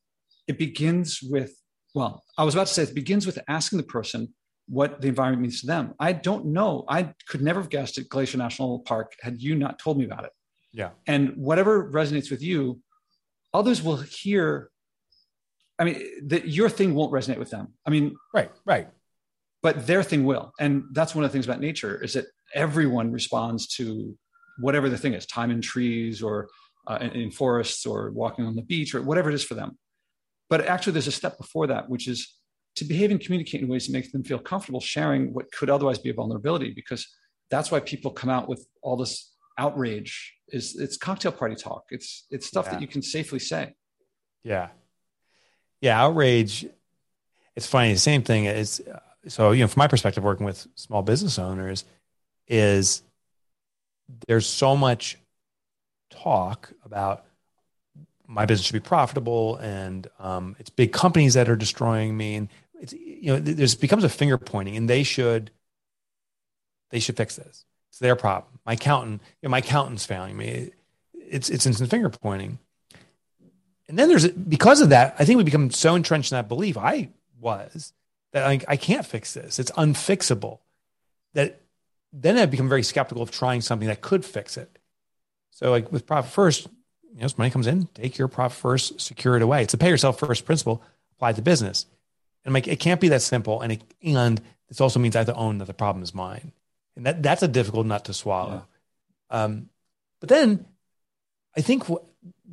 it 0.46 0.58
begins 0.58 1.20
with 1.22 1.54
well, 1.94 2.24
I 2.36 2.44
was 2.44 2.54
about 2.54 2.66
to 2.66 2.72
say 2.72 2.82
it 2.82 2.94
begins 2.94 3.26
with 3.26 3.38
asking 3.48 3.78
the 3.78 3.84
person 3.84 4.34
what 4.68 5.00
the 5.00 5.08
environment 5.08 5.42
means 5.42 5.60
to 5.62 5.66
them. 5.66 5.94
I 5.98 6.12
don't 6.12 6.46
know. 6.46 6.84
I 6.88 7.14
could 7.28 7.40
never 7.40 7.60
have 7.60 7.70
guessed 7.70 7.96
at 7.96 8.08
Glacier 8.08 8.36
National 8.36 8.80
Park 8.80 9.14
had 9.22 9.40
you 9.40 9.54
not 9.54 9.78
told 9.78 9.98
me 9.98 10.04
about 10.04 10.24
it. 10.24 10.32
Yeah. 10.72 10.90
And 11.06 11.36
whatever 11.36 11.90
resonates 11.90 12.30
with 12.30 12.42
you, 12.42 12.80
others 13.54 13.82
will 13.82 13.96
hear. 13.96 14.70
I 15.78 15.84
mean, 15.84 16.02
that 16.28 16.48
your 16.48 16.68
thing 16.68 16.94
won't 16.94 17.12
resonate 17.12 17.38
with 17.38 17.50
them. 17.50 17.68
I 17.86 17.90
mean, 17.90 18.16
right, 18.34 18.50
right 18.64 18.88
but 19.62 19.86
their 19.86 20.02
thing 20.02 20.24
will. 20.24 20.52
And 20.58 20.84
that's 20.92 21.14
one 21.14 21.24
of 21.24 21.30
the 21.30 21.32
things 21.32 21.46
about 21.46 21.60
nature 21.60 22.02
is 22.02 22.12
that 22.14 22.26
everyone 22.54 23.12
responds 23.12 23.66
to 23.76 24.16
whatever 24.58 24.88
the 24.88 24.98
thing 24.98 25.14
is, 25.14 25.26
time 25.26 25.50
in 25.50 25.60
trees 25.60 26.22
or 26.22 26.48
uh, 26.86 26.98
in, 27.00 27.10
in 27.10 27.30
forests 27.30 27.86
or 27.86 28.10
walking 28.10 28.44
on 28.44 28.56
the 28.56 28.62
beach 28.62 28.94
or 28.94 29.02
whatever 29.02 29.28
it 29.30 29.34
is 29.34 29.44
for 29.44 29.54
them. 29.54 29.78
But 30.50 30.66
actually, 30.66 30.94
there's 30.94 31.06
a 31.06 31.12
step 31.12 31.36
before 31.36 31.66
that, 31.66 31.88
which 31.88 32.08
is 32.08 32.34
to 32.76 32.84
behave 32.84 33.10
and 33.10 33.20
communicate 33.20 33.60
in 33.60 33.68
ways 33.68 33.86
that 33.86 33.92
make 33.92 34.10
them 34.12 34.24
feel 34.24 34.38
comfortable 34.38 34.80
sharing 34.80 35.34
what 35.34 35.50
could 35.52 35.68
otherwise 35.68 35.98
be 35.98 36.10
a 36.10 36.14
vulnerability, 36.14 36.72
because 36.72 37.06
that's 37.50 37.70
why 37.70 37.80
people 37.80 38.10
come 38.10 38.30
out 38.30 38.48
with 38.48 38.66
all 38.82 38.96
this 38.96 39.34
outrage. 39.58 40.34
Is 40.50 40.76
it's 40.76 40.96
cocktail 40.96 41.32
party 41.32 41.56
talk. 41.56 41.84
It's 41.90 42.26
it's 42.30 42.46
stuff 42.46 42.66
yeah. 42.66 42.72
that 42.72 42.80
you 42.80 42.86
can 42.88 43.02
safely 43.02 43.38
say. 43.38 43.74
Yeah, 44.42 44.68
yeah. 45.82 46.02
Outrage. 46.02 46.66
It's 47.54 47.66
funny. 47.66 47.92
The 47.92 47.98
same 47.98 48.22
thing 48.22 48.46
is 48.46 48.82
so 49.28 49.52
you 49.52 49.62
know 49.62 49.68
from 49.68 49.80
my 49.80 49.86
perspective 49.86 50.24
working 50.24 50.46
with 50.46 50.66
small 50.74 51.02
business 51.02 51.38
owners 51.38 51.84
is 52.46 53.02
there's 54.26 54.46
so 54.46 54.76
much 54.76 55.18
talk 56.10 56.72
about 56.84 57.24
my 58.26 58.44
business 58.44 58.66
should 58.66 58.74
be 58.74 58.80
profitable 58.80 59.56
and 59.56 60.06
um, 60.18 60.56
it's 60.58 60.70
big 60.70 60.92
companies 60.92 61.34
that 61.34 61.48
are 61.48 61.56
destroying 61.56 62.16
me 62.16 62.36
and 62.36 62.48
it's 62.80 62.92
you 62.92 63.32
know 63.32 63.38
there's 63.38 63.74
becomes 63.74 64.04
a 64.04 64.08
finger 64.08 64.38
pointing 64.38 64.76
and 64.76 64.88
they 64.88 65.02
should 65.02 65.50
they 66.90 67.00
should 67.00 67.16
fix 67.16 67.36
this. 67.36 67.64
It's 67.90 67.98
their 67.98 68.16
problem. 68.16 68.58
My 68.64 68.74
accountant 68.74 69.20
you 69.42 69.48
know, 69.48 69.50
my 69.50 69.58
accountant's 69.58 70.06
failing 70.06 70.36
me. 70.36 70.70
It's 71.14 71.50
it's 71.50 71.66
instant 71.66 71.90
finger 71.90 72.10
pointing. 72.10 72.58
And 73.88 73.98
then 73.98 74.08
there's 74.08 74.28
because 74.28 74.82
of 74.82 74.90
that 74.90 75.16
i 75.18 75.24
think 75.24 75.38
we 75.38 75.44
become 75.44 75.70
so 75.70 75.94
entrenched 75.94 76.32
in 76.32 76.36
that 76.36 76.48
belief. 76.48 76.76
I 76.76 77.08
was 77.40 77.92
that 78.32 78.46
I, 78.46 78.60
I 78.68 78.76
can't 78.76 79.06
fix 79.06 79.34
this. 79.34 79.58
It's 79.58 79.70
unfixable. 79.72 80.58
That 81.34 81.60
then 82.12 82.38
I 82.38 82.46
become 82.46 82.68
very 82.68 82.82
skeptical 82.82 83.22
of 83.22 83.30
trying 83.30 83.60
something 83.60 83.88
that 83.88 84.00
could 84.00 84.24
fix 84.24 84.56
it. 84.56 84.78
So 85.50 85.70
like 85.70 85.90
with 85.92 86.06
profit 86.06 86.30
first, 86.30 86.68
you 87.12 87.20
know, 87.20 87.24
as 87.24 87.38
money 87.38 87.50
comes 87.50 87.66
in, 87.66 87.86
take 87.94 88.18
your 88.18 88.28
profit 88.28 88.58
first, 88.58 89.00
secure 89.00 89.36
it 89.36 89.42
away. 89.42 89.62
It's 89.62 89.74
a 89.74 89.78
pay 89.78 89.88
yourself 89.88 90.18
first 90.18 90.44
principle 90.44 90.82
applied 91.16 91.36
to 91.36 91.42
business. 91.42 91.86
And 92.44 92.54
like 92.54 92.68
it 92.68 92.78
can't 92.78 93.00
be 93.00 93.08
that 93.08 93.22
simple. 93.22 93.60
And 93.60 93.72
it, 93.72 93.82
and 94.02 94.40
this 94.68 94.80
also 94.80 95.00
means 95.00 95.16
I 95.16 95.20
have 95.20 95.26
to 95.26 95.34
own 95.34 95.58
that 95.58 95.66
the 95.66 95.74
problem 95.74 96.02
is 96.02 96.14
mine. 96.14 96.52
And 96.96 97.06
that 97.06 97.22
that's 97.22 97.42
a 97.42 97.48
difficult 97.48 97.86
nut 97.86 98.04
to 98.06 98.14
swallow. 98.14 98.64
Yeah. 99.30 99.44
Um, 99.44 99.68
but 100.20 100.28
then 100.28 100.66
I 101.56 101.60
think 101.60 101.84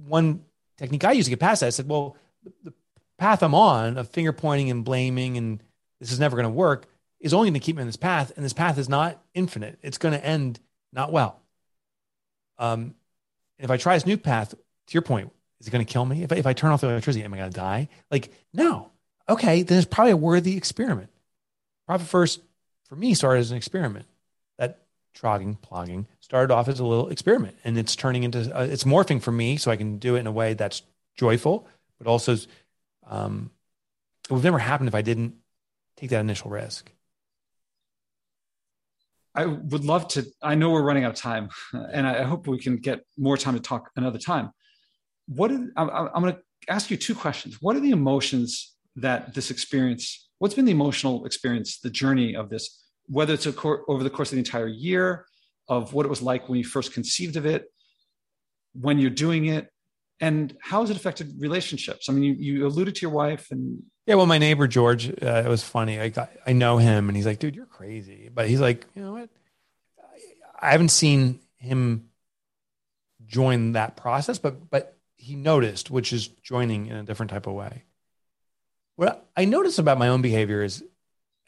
one 0.08 0.44
technique 0.78 1.04
I 1.04 1.14
used 1.14 1.28
to 1.28 1.30
get 1.30 1.40
past 1.40 1.62
that, 1.62 1.68
I 1.68 1.70
said, 1.72 1.88
well, 1.88 2.18
the, 2.64 2.74
path 3.18 3.44
I'm 3.44 3.56
on 3.56 3.98
of 3.98 4.10
finger 4.10 4.34
pointing 4.34 4.70
and 4.70 4.84
blaming 4.84 5.38
and 5.38 5.62
this 6.00 6.12
is 6.12 6.20
never 6.20 6.36
going 6.36 6.46
to 6.46 6.50
work 6.50 6.88
is 7.20 7.34
only 7.34 7.48
going 7.48 7.60
to 7.60 7.66
keep 7.66 7.76
me 7.76 7.82
on 7.82 7.88
this 7.88 7.96
path. 7.96 8.32
And 8.36 8.46
this 8.46 8.54
path 8.54 8.78
is 8.78 8.88
not 8.88 9.22
infinite. 9.34 9.80
It's 9.82 9.98
going 9.98 10.14
to 10.14 10.24
end 10.24 10.60
not 10.94 11.12
well. 11.12 11.42
Um, 12.58 12.94
if 13.58 13.72
I 13.72 13.78
try 13.78 13.96
this 13.96 14.06
new 14.06 14.18
path, 14.18 14.52
to 14.52 14.94
your 14.94 15.02
point, 15.02 15.32
is 15.60 15.68
it 15.68 15.72
going 15.72 15.86
to 15.86 15.92
kill 15.92 16.06
me? 16.06 16.24
If 16.24 16.32
I, 16.32 16.36
if 16.36 16.46
I 16.46 16.54
turn 16.54 16.72
off 16.72 16.82
the 16.82 16.90
electricity, 16.90 17.24
am 17.24 17.34
I 17.34 17.38
going 17.38 17.52
to 17.52 17.56
die? 17.56 17.90
Like, 18.12 18.32
no. 18.54 18.92
Okay, 19.28 19.64
then 19.64 19.78
it's 19.78 19.88
probably 19.88 20.12
a 20.12 20.18
worthy 20.18 20.56
experiment. 20.56 21.10
Profit 21.88 22.08
first, 22.08 22.42
for 22.88 22.96
me, 22.96 23.14
started 23.14 23.40
as 23.40 23.52
an 23.52 23.58
experiment. 23.58 24.06
That 24.60 24.82
trogging, 25.16 25.58
plogging 25.58 26.06
started 26.20 26.54
off 26.54 26.68
as 26.68 26.80
a 26.80 26.86
little 26.86 27.10
experiment, 27.10 27.58
and 27.64 27.78
it's 27.78 27.96
turning 27.96 28.24
into, 28.24 28.56
uh, 28.56 28.64
it's 28.64 28.84
morphing 28.84 29.22
for 29.22 29.32
me 29.32 29.58
so 29.58 29.72
I 29.72 29.78
can 29.78 29.98
do 29.98 30.16
it 30.16 30.20
in 30.20 30.28
a 30.28 30.32
way 30.32 30.54
that's 30.54 30.84
joyful, 31.16 31.68
but 31.98 32.08
also 32.08 32.36
um, 33.10 33.52
it 34.30 34.34
would 34.34 34.44
never 34.44 34.60
happen 34.60 34.88
if 34.88 34.96
I 34.96 35.02
didn't 35.02 35.36
take 35.98 36.10
that 36.10 36.20
initial 36.20 36.52
risk. 36.52 36.92
I 39.34 39.46
would 39.46 39.84
love 39.84 40.08
to. 40.10 40.26
I 40.42 40.56
know 40.56 40.72
we're 40.72 40.82
running 40.82 41.04
out 41.04 41.12
of 41.12 41.18
time, 41.18 41.50
and 41.74 42.08
I 42.08 42.24
hope 42.24 42.48
we 42.48 42.60
can 42.60 42.78
get 42.78 43.02
more 43.18 43.38
time 43.38 43.56
to 43.56 43.60
talk 43.60 43.92
another 43.96 44.18
time. 44.18 44.52
What 45.28 45.52
I'm 45.52 45.72
going 45.76 46.34
to 46.34 46.40
ask 46.70 46.90
you 46.90 46.98
two 46.98 47.16
questions. 47.16 47.58
What 47.62 47.76
are 47.76 47.82
the 47.82 47.92
emotions 47.92 48.74
that 48.96 49.34
this 49.34 49.52
experience? 49.52 50.30
What's 50.40 50.54
been 50.54 50.66
the 50.66 50.72
emotional 50.72 51.26
experience, 51.26 51.80
the 51.80 51.90
journey 51.90 52.36
of 52.36 52.50
this? 52.50 52.84
Whether 53.08 53.34
it's 53.34 53.46
cor- 53.52 53.84
over 53.90 54.04
the 54.04 54.10
course 54.10 54.30
of 54.30 54.36
the 54.36 54.40
entire 54.40 54.68
year, 54.68 55.26
of 55.68 55.94
what 55.94 56.06
it 56.06 56.10
was 56.10 56.22
like 56.22 56.48
when 56.48 56.58
you 56.58 56.64
first 56.64 56.94
conceived 56.94 57.36
of 57.36 57.46
it, 57.46 57.66
when 58.74 59.00
you're 59.00 59.10
doing 59.10 59.46
it, 59.46 59.70
And 60.20 60.56
how 60.62 60.82
has 60.82 60.90
it 60.90 60.98
affected 60.98 61.36
relationships? 61.40 62.10
I 62.10 62.14
mean, 62.14 62.24
you, 62.24 62.34
you 62.34 62.68
alluded 62.68 62.96
to 62.96 63.02
your 63.02 63.12
wife 63.12 63.52
and 63.52 63.84
yeah, 64.06 64.16
well, 64.16 64.28
my 64.28 64.38
neighbor 64.38 64.68
George, 64.68 65.10
uh, 65.10 65.44
it 65.44 65.48
was 65.48 65.64
funny. 65.64 66.00
I 66.00 66.10
got, 66.10 66.30
I 66.46 66.54
know 66.54 66.78
him, 66.78 67.10
and 67.10 67.16
he's 67.16 67.26
like, 67.26 67.40
"Dude, 67.40 67.56
you're 67.56 67.66
crazy," 67.66 68.30
but 68.32 68.48
he's 68.48 68.60
like, 68.60 68.86
"You 68.94 69.02
know 69.02 69.14
what? 69.14 69.30
I 70.60 70.72
haven't 70.72 70.90
seen 70.90 71.40
him 71.58 72.10
join 73.26 73.72
that 73.72 73.98
process, 73.98 74.38
but 74.38 74.70
but 74.70 74.96
he 75.16 75.36
noticed, 75.36 75.90
which 75.90 76.14
is 76.14 76.28
joining 76.28 76.86
in 76.86 76.98
a 76.98 77.04
different 77.04 77.32
type 77.32 77.48
of 77.48 77.54
way. 77.54 77.84
What 78.96 79.28
I 79.36 79.46
noticed 79.46 79.80
about 79.80 79.98
my 79.98 80.10
own 80.10 80.22
behavior 80.22 80.62
is, 80.64 80.84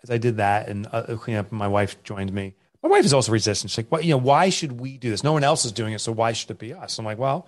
as 0.02 0.10
I 0.10 0.18
did 0.18 0.38
that 0.38 0.68
and 0.68 0.88
uh, 0.92 1.16
clean 1.18 1.38
up, 1.38 1.52
my 1.52 1.68
wife 1.68 2.02
joined 2.04 2.34
me. 2.34 2.56
My 2.82 2.90
wife 2.90 3.06
is 3.06 3.14
also 3.14 3.32
resistant. 3.32 3.70
She's 3.70 3.78
like, 3.78 3.92
"What? 3.92 4.04
You 4.04 4.12
know, 4.12 4.18
why 4.18 4.50
should 4.50 4.80
we 4.80 4.98
do 4.98 5.12
this? 5.12 5.24
No 5.24 5.34
one 5.34 5.44
else 5.44 5.64
is 5.64 5.72
doing 5.72 5.94
it, 5.94 6.00
so 6.00 6.12
why 6.12 6.34
should 6.34 6.50
it 6.50 6.58
be 6.58 6.74
us?" 6.74 6.98
I'm 6.98 7.06
like, 7.06 7.20
"Well, 7.20 7.48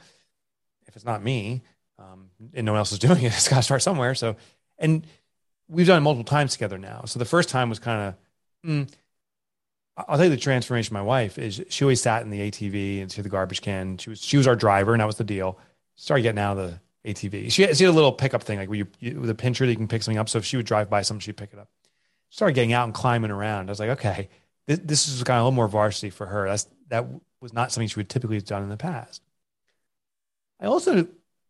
if 0.89 0.95
it's 0.95 1.06
not 1.06 1.23
me, 1.23 1.62
um, 1.97 2.30
and 2.54 2.65
no 2.65 2.73
one 2.73 2.80
else 2.80 2.91
is 2.91 2.99
doing 3.08 3.23
it, 3.23 3.34
it's 3.34 3.47
got 3.47 3.58
to 3.58 3.63
start 3.63 3.82
somewhere." 3.82 4.13
So, 4.15 4.36
and 4.78 5.06
we've 5.69 5.88
done 5.88 5.97
it 5.97 6.02
multiple 6.02 6.25
times 6.25 6.52
together 6.54 6.78
now. 6.78 7.04
So 7.06 7.19
the 7.19 7.25
first 7.25 7.49
time 7.49 7.69
was 7.69 7.80
kind 7.80 8.10
of. 8.10 8.69
Mm, 8.69 8.91
I'll 10.08 10.17
tell 10.17 10.25
you 10.25 10.30
the 10.30 10.38
transformation. 10.38 10.93
My 10.93 11.02
wife 11.02 11.38
is 11.38 11.63
she 11.69 11.84
always 11.84 12.02
sat 12.02 12.21
in 12.21 12.30
the 12.30 12.39
ATV 12.39 13.02
and 13.02 13.12
see 13.12 13.21
the 13.21 13.30
garbage 13.30 13.62
can. 13.62 13.97
She 13.97 14.10
was 14.10 14.21
she 14.21 14.38
was 14.38 14.47
our 14.47 14.56
driver, 14.56 14.93
and 14.93 15.02
that 15.02 15.08
was 15.08 15.17
the 15.17 15.23
deal. 15.23 15.58
Started 15.95 16.23
getting 16.23 16.39
out 16.39 16.58
of 16.58 16.80
the 17.04 17.13
ATV. 17.13 17.52
She 17.52 17.63
had, 17.63 17.78
she 17.78 17.84
had 17.84 17.91
a 17.91 17.93
little 17.93 18.12
pickup 18.12 18.43
thing, 18.43 18.60
like 18.60 18.69
where 18.69 18.78
you, 18.78 18.88
you 18.99 19.19
with 19.19 19.30
a 19.30 19.36
pincher 19.36 19.65
that 19.65 19.71
you 19.71 19.78
can 19.78 19.88
pick 19.88 20.04
something 20.04 20.17
up. 20.17 20.30
So 20.30 20.38
if 20.38 20.45
she 20.45 20.58
would 20.58 20.65
drive 20.65 20.89
by 20.89 21.02
something, 21.02 21.21
she'd 21.21 21.38
pick 21.38 21.52
it 21.54 21.60
up. 21.60 21.69
Started 22.30 22.54
getting 22.54 22.73
out 22.73 22.86
and 22.86 22.93
climbing 22.93 23.32
around. 23.32 23.69
I 23.69 23.71
was 23.71 23.80
like, 23.80 23.89
okay, 23.91 24.30
this, 24.67 24.80
this 24.80 25.08
is 25.08 25.23
kind 25.23 25.38
of 25.38 25.41
a 25.41 25.43
little 25.45 25.56
more 25.56 25.67
varsity 25.67 26.10
for 26.10 26.28
her. 26.28 26.47
That's 26.47 26.67
that 26.89 27.06
was 27.41 27.54
not 27.54 27.71
something 27.71 27.88
she 27.88 27.99
would 27.99 28.10
typically 28.10 28.38
have 28.38 28.45
done 28.45 28.63
in 28.63 28.69
the 28.69 28.78
past. 28.78 29.21
I 30.60 30.65
also 30.65 31.08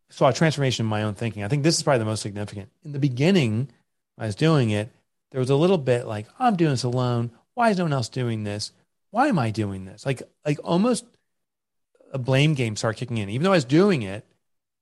saw 0.08 0.28
a 0.28 0.32
transformation 0.32 0.86
in 0.86 0.90
my 0.90 1.02
own 1.02 1.14
thinking. 1.14 1.44
I 1.44 1.48
think 1.48 1.62
this 1.62 1.76
is 1.76 1.82
probably 1.82 2.00
the 2.00 2.04
most 2.04 2.22
significant. 2.22 2.70
In 2.84 2.92
the 2.92 2.98
beginning, 2.98 3.70
I 4.18 4.26
was 4.26 4.34
doing 4.34 4.70
it. 4.70 4.90
There 5.30 5.40
was 5.40 5.50
a 5.50 5.56
little 5.56 5.78
bit 5.78 6.06
like, 6.06 6.26
I'm 6.38 6.56
doing 6.56 6.72
this 6.72 6.82
alone 6.82 7.30
why 7.60 7.68
is 7.68 7.76
no 7.76 7.84
one 7.84 7.92
else 7.92 8.08
doing 8.08 8.44
this? 8.44 8.72
Why 9.10 9.28
am 9.28 9.38
I 9.38 9.50
doing 9.50 9.84
this? 9.84 10.06
Like, 10.06 10.22
like 10.46 10.58
almost 10.64 11.04
a 12.10 12.18
blame 12.18 12.54
game 12.54 12.74
started 12.74 12.98
kicking 12.98 13.18
in, 13.18 13.28
even 13.28 13.44
though 13.44 13.52
I 13.52 13.56
was 13.56 13.66
doing 13.66 14.00
it 14.00 14.24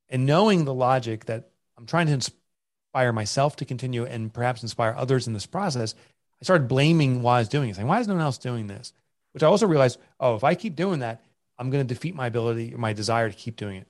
and 0.09 0.27
knowing 0.27 0.65
the 0.65 0.73
logic 0.73 1.25
that 1.25 1.51
I'm 1.77 1.87
trying 1.87 2.07
to 2.07 2.13
inspire 2.13 3.13
myself 3.13 3.57
to 3.57 3.65
continue 3.65 4.05
and 4.05 4.33
perhaps 4.33 4.63
inspire 4.63 4.95
others 4.97 5.27
in 5.27 5.33
this 5.33 5.45
process. 5.45 5.97
I 6.41 6.45
started 6.45 6.69
blaming 6.69 7.21
why 7.23 7.37
I 7.37 7.39
was 7.41 7.49
doing 7.49 7.69
it, 7.69 7.75
saying, 7.75 7.89
why 7.89 7.99
is 7.99 8.07
no 8.07 8.15
one 8.15 8.23
else 8.23 8.39
doing 8.39 8.69
this? 8.69 8.93
Which 9.33 9.43
I 9.43 9.47
also 9.47 9.67
realized, 9.67 9.99
oh, 10.21 10.37
if 10.37 10.45
I 10.45 10.55
keep 10.55 10.77
doing 10.77 11.01
that, 11.01 11.23
I'm 11.59 11.71
going 11.71 11.85
to 11.85 11.95
defeat 11.95 12.15
my 12.15 12.29
ability 12.29 12.75
my 12.77 12.93
desire 12.93 13.29
to 13.29 13.37
keep 13.37 13.57
doing 13.57 13.79
it. 13.79 13.89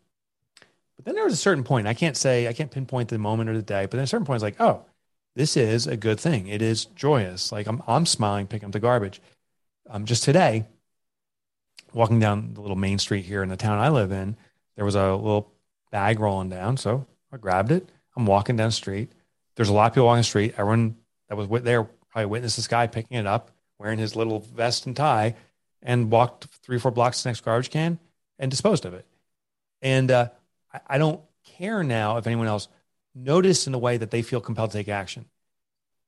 But 0.99 1.05
then 1.05 1.15
there 1.15 1.25
was 1.25 1.33
a 1.33 1.39
certain 1.39 1.65
point. 1.65 1.87
I 1.87 1.95
can't 1.95 2.17
say, 2.17 2.49
I 2.49 2.53
can't 2.53 2.71
pinpoint 2.71 3.09
the 3.09 3.19
moment 3.19 3.49
or 3.49 3.55
the 3.55 3.63
day, 3.63 3.83
but 3.87 3.93
then 3.93 4.01
a 4.01 4.07
certain 4.07 4.27
point, 4.27 4.37
it's 4.37 4.43
like, 4.43 4.61
oh, 4.61 4.85
this 5.37 5.57
is 5.57 5.87
a 5.87 5.97
good 5.97 6.19
thing. 6.19 6.49
It 6.49 6.61
is 6.61 6.85
joyous. 6.85 7.53
Like 7.53 7.69
I'm, 7.69 7.81
I'm 7.87 8.05
smiling 8.05 8.49
picking 8.49 8.67
up 8.67 8.73
the 8.73 8.81
garbage. 8.81 9.23
Um, 9.89 10.05
just 10.05 10.25
today, 10.25 10.67
walking 11.95 12.19
down 12.19 12.55
the 12.55 12.61
little 12.61 12.77
main 12.77 12.99
street 12.99 13.25
here 13.25 13.45
in 13.45 13.49
the 13.49 13.57
town 13.57 13.79
I 13.79 13.89
live 13.89 14.11
in, 14.11 14.37
there 14.75 14.85
was 14.85 14.97
a 14.97 15.15
little 15.15 15.53
bag 15.93 16.19
rolling 16.19 16.49
down. 16.49 16.77
So 16.77 17.07
I 17.33 17.37
grabbed 17.37 17.71
it. 17.71 17.89
I'm 18.17 18.27
walking 18.27 18.57
down 18.57 18.69
the 18.69 18.73
street. 18.73 19.13
There's 19.55 19.69
a 19.69 19.73
lot 19.73 19.87
of 19.87 19.95
people 19.95 20.07
walking 20.07 20.21
the 20.21 20.25
street. 20.25 20.55
Everyone 20.59 20.97
that 21.29 21.37
was 21.37 21.49
there 21.63 21.85
probably 21.85 22.27
witnessed 22.27 22.57
this 22.57 22.69
guy 22.69 22.89
picking 22.89 23.17
it 23.17 23.27
up, 23.27 23.53
wearing 23.79 23.99
his 23.99 24.17
little 24.17 24.41
vest 24.41 24.87
and 24.87 24.97
tie, 24.97 25.37
and 25.83 26.11
walked 26.11 26.47
three 26.63 26.77
or 26.77 26.81
four 26.81 26.91
blocks 26.91 27.19
to 27.19 27.25
the 27.25 27.29
next 27.29 27.43
garbage 27.43 27.71
can 27.71 28.01
and 28.39 28.51
disposed 28.51 28.85
of 28.85 28.95
it. 28.95 29.07
And 29.83 30.11
uh, 30.11 30.29
I, 30.87 30.98
don't 30.98 31.20
care 31.44 31.83
now 31.83 32.18
if 32.18 32.26
anyone 32.26 32.46
else 32.46 32.68
notice 33.14 33.66
in 33.66 33.74
a 33.74 33.78
way 33.78 33.96
that 33.96 34.11
they 34.11 34.22
feel 34.22 34.40
compelled 34.40 34.70
to 34.72 34.78
take 34.78 34.88
action. 34.88 35.26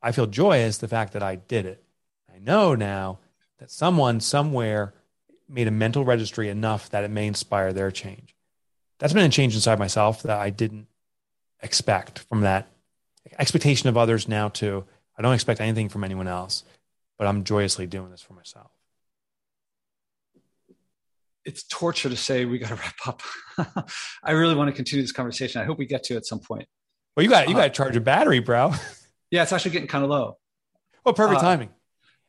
I 0.02 0.12
feel 0.12 0.26
joyous 0.26 0.78
the 0.78 0.88
fact 0.88 1.12
that 1.14 1.22
I 1.22 1.36
did 1.36 1.66
it. 1.66 1.82
I 2.32 2.38
know 2.38 2.74
now 2.74 3.18
that 3.58 3.70
someone 3.70 4.20
somewhere 4.20 4.94
made 5.48 5.68
a 5.68 5.72
mental 5.72 6.04
registry 6.04 6.48
enough 6.48 6.90
that 6.90 7.04
it 7.04 7.10
may 7.10 7.26
inspire 7.26 7.72
their 7.72 7.90
change. 7.90 8.34
That's 8.98 9.12
been 9.12 9.24
a 9.24 9.30
change 9.30 9.54
inside 9.54 9.78
myself 9.78 10.22
that 10.22 10.38
I 10.38 10.50
didn't 10.50 10.86
expect 11.62 12.20
from 12.20 12.42
that 12.42 12.68
expectation 13.38 13.88
of 13.88 13.96
others 13.96 14.28
now 14.28 14.48
too. 14.48 14.84
I 15.18 15.22
don't 15.22 15.34
expect 15.34 15.60
anything 15.60 15.88
from 15.88 16.04
anyone 16.04 16.28
else, 16.28 16.64
but 17.18 17.26
I'm 17.26 17.44
joyously 17.44 17.86
doing 17.86 18.10
this 18.10 18.22
for 18.22 18.34
myself. 18.34 18.70
It's 21.50 21.64
torture 21.64 22.08
to 22.08 22.16
say 22.16 22.44
we 22.44 22.60
got 22.60 22.68
to 22.68 22.76
wrap 22.76 22.94
up. 23.08 23.22
I 24.22 24.30
really 24.30 24.54
want 24.54 24.68
to 24.68 24.72
continue 24.72 25.02
this 25.02 25.10
conversation. 25.10 25.60
I 25.60 25.64
hope 25.64 25.78
we 25.78 25.86
get 25.86 26.04
to 26.04 26.14
at 26.14 26.24
some 26.24 26.38
point. 26.38 26.68
Well, 27.16 27.24
you 27.24 27.28
got 27.28 27.48
you 27.48 27.56
got 27.56 27.64
to 27.64 27.70
charge 27.70 27.96
a 27.96 28.00
battery, 28.00 28.38
bro. 28.38 28.72
Yeah, 29.32 29.44
it's 29.44 29.52
actually 29.52 29.70
getting 29.70 29.86
kind 29.86 30.02
of 30.02 30.10
low. 30.10 30.38
Well, 31.04 31.14
perfect 31.14 31.38
uh, 31.38 31.42
timing. 31.42 31.68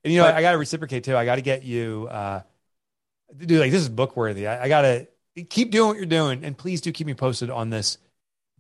And 0.03 0.13
you 0.13 0.19
know, 0.19 0.25
but, 0.27 0.36
I 0.36 0.43
got 0.43 0.51
to 0.51 0.60
reciprocate 0.60 1.03
too. 1.03 1.17
I 1.17 1.25
got 1.25 1.38
to 1.38 1.41
get 1.41 1.63
you, 1.63 2.07
uh, 2.12 2.41
dude. 3.36 3.60
Like 3.60 3.71
this 3.71 3.81
is 3.81 3.89
book 3.89 4.15
worthy. 4.15 4.45
I, 4.45 4.65
I 4.65 4.67
got 4.67 4.84
to 4.84 5.07
keep 5.49 5.71
doing 5.71 5.88
what 5.88 5.97
you're 5.97 6.05
doing, 6.05 6.45
and 6.45 6.55
please 6.55 6.79
do 6.79 6.91
keep 6.91 7.07
me 7.07 7.15
posted 7.15 7.49
on 7.49 7.71
this 7.71 7.97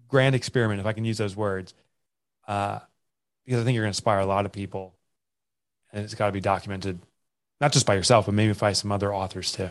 grand 0.07 0.33
experiment, 0.33 0.79
if 0.79 0.87
I 0.87 0.93
can 0.93 1.05
use 1.05 1.19
those 1.19 1.35
words, 1.35 1.75
uh, 2.47 2.79
because 3.45 3.61
I 3.61 3.63
think 3.63 3.75
you're 3.75 3.83
going 3.83 3.93
to 3.93 3.97
inspire 3.97 4.21
a 4.21 4.25
lot 4.25 4.47
of 4.47 4.51
people, 4.51 4.95
and 5.93 6.03
it's 6.03 6.15
got 6.15 6.25
to 6.25 6.31
be 6.31 6.41
documented, 6.41 6.97
not 7.59 7.73
just 7.73 7.85
by 7.85 7.93
yourself, 7.93 8.25
but 8.25 8.33
maybe 8.33 8.53
by 8.53 8.73
some 8.73 8.91
other 8.91 9.13
authors 9.13 9.51
too. 9.51 9.69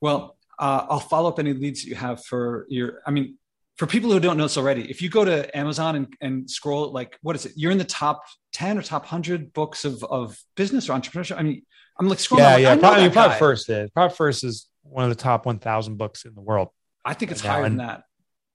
Well, 0.00 0.36
uh, 0.58 0.86
I'll 0.88 1.00
follow 1.00 1.28
up 1.28 1.38
any 1.38 1.52
leads 1.52 1.82
that 1.82 1.88
you 1.88 1.94
have 1.94 2.24
for 2.24 2.66
your. 2.68 3.00
I 3.06 3.10
mean, 3.10 3.38
for 3.76 3.86
people 3.86 4.10
who 4.10 4.20
don't 4.20 4.36
know 4.36 4.44
this 4.44 4.58
already, 4.58 4.90
if 4.90 5.00
you 5.00 5.08
go 5.08 5.24
to 5.24 5.56
Amazon 5.56 5.96
and, 5.96 6.14
and 6.20 6.50
scroll, 6.50 6.92
like, 6.92 7.18
what 7.22 7.34
is 7.34 7.46
it? 7.46 7.52
You're 7.56 7.72
in 7.72 7.78
the 7.78 7.84
top 7.84 8.24
10 8.52 8.76
or 8.76 8.82
top 8.82 9.02
100 9.02 9.54
books 9.54 9.86
of, 9.86 10.04
of 10.04 10.38
business 10.54 10.90
or 10.90 10.92
entrepreneurship. 10.92 11.38
I 11.38 11.42
mean, 11.42 11.62
I'm 11.98 12.08
like 12.08 12.18
scrolling. 12.18 12.40
Yeah, 12.40 12.56
yeah. 12.56 12.76
Probably, 12.76 13.08
probably 13.08 13.38
first 13.38 13.70
is. 13.70 13.90
Probably 13.90 14.14
first 14.14 14.44
is 14.44 14.68
one 14.82 15.04
of 15.04 15.10
the 15.10 15.22
top 15.22 15.46
1,000 15.46 15.96
books 15.96 16.26
in 16.26 16.34
the 16.34 16.42
world. 16.42 16.68
I 17.04 17.14
think 17.14 17.30
it's 17.30 17.40
higher 17.40 17.64
and, 17.64 17.78
than 17.78 17.86
that. 17.86 18.02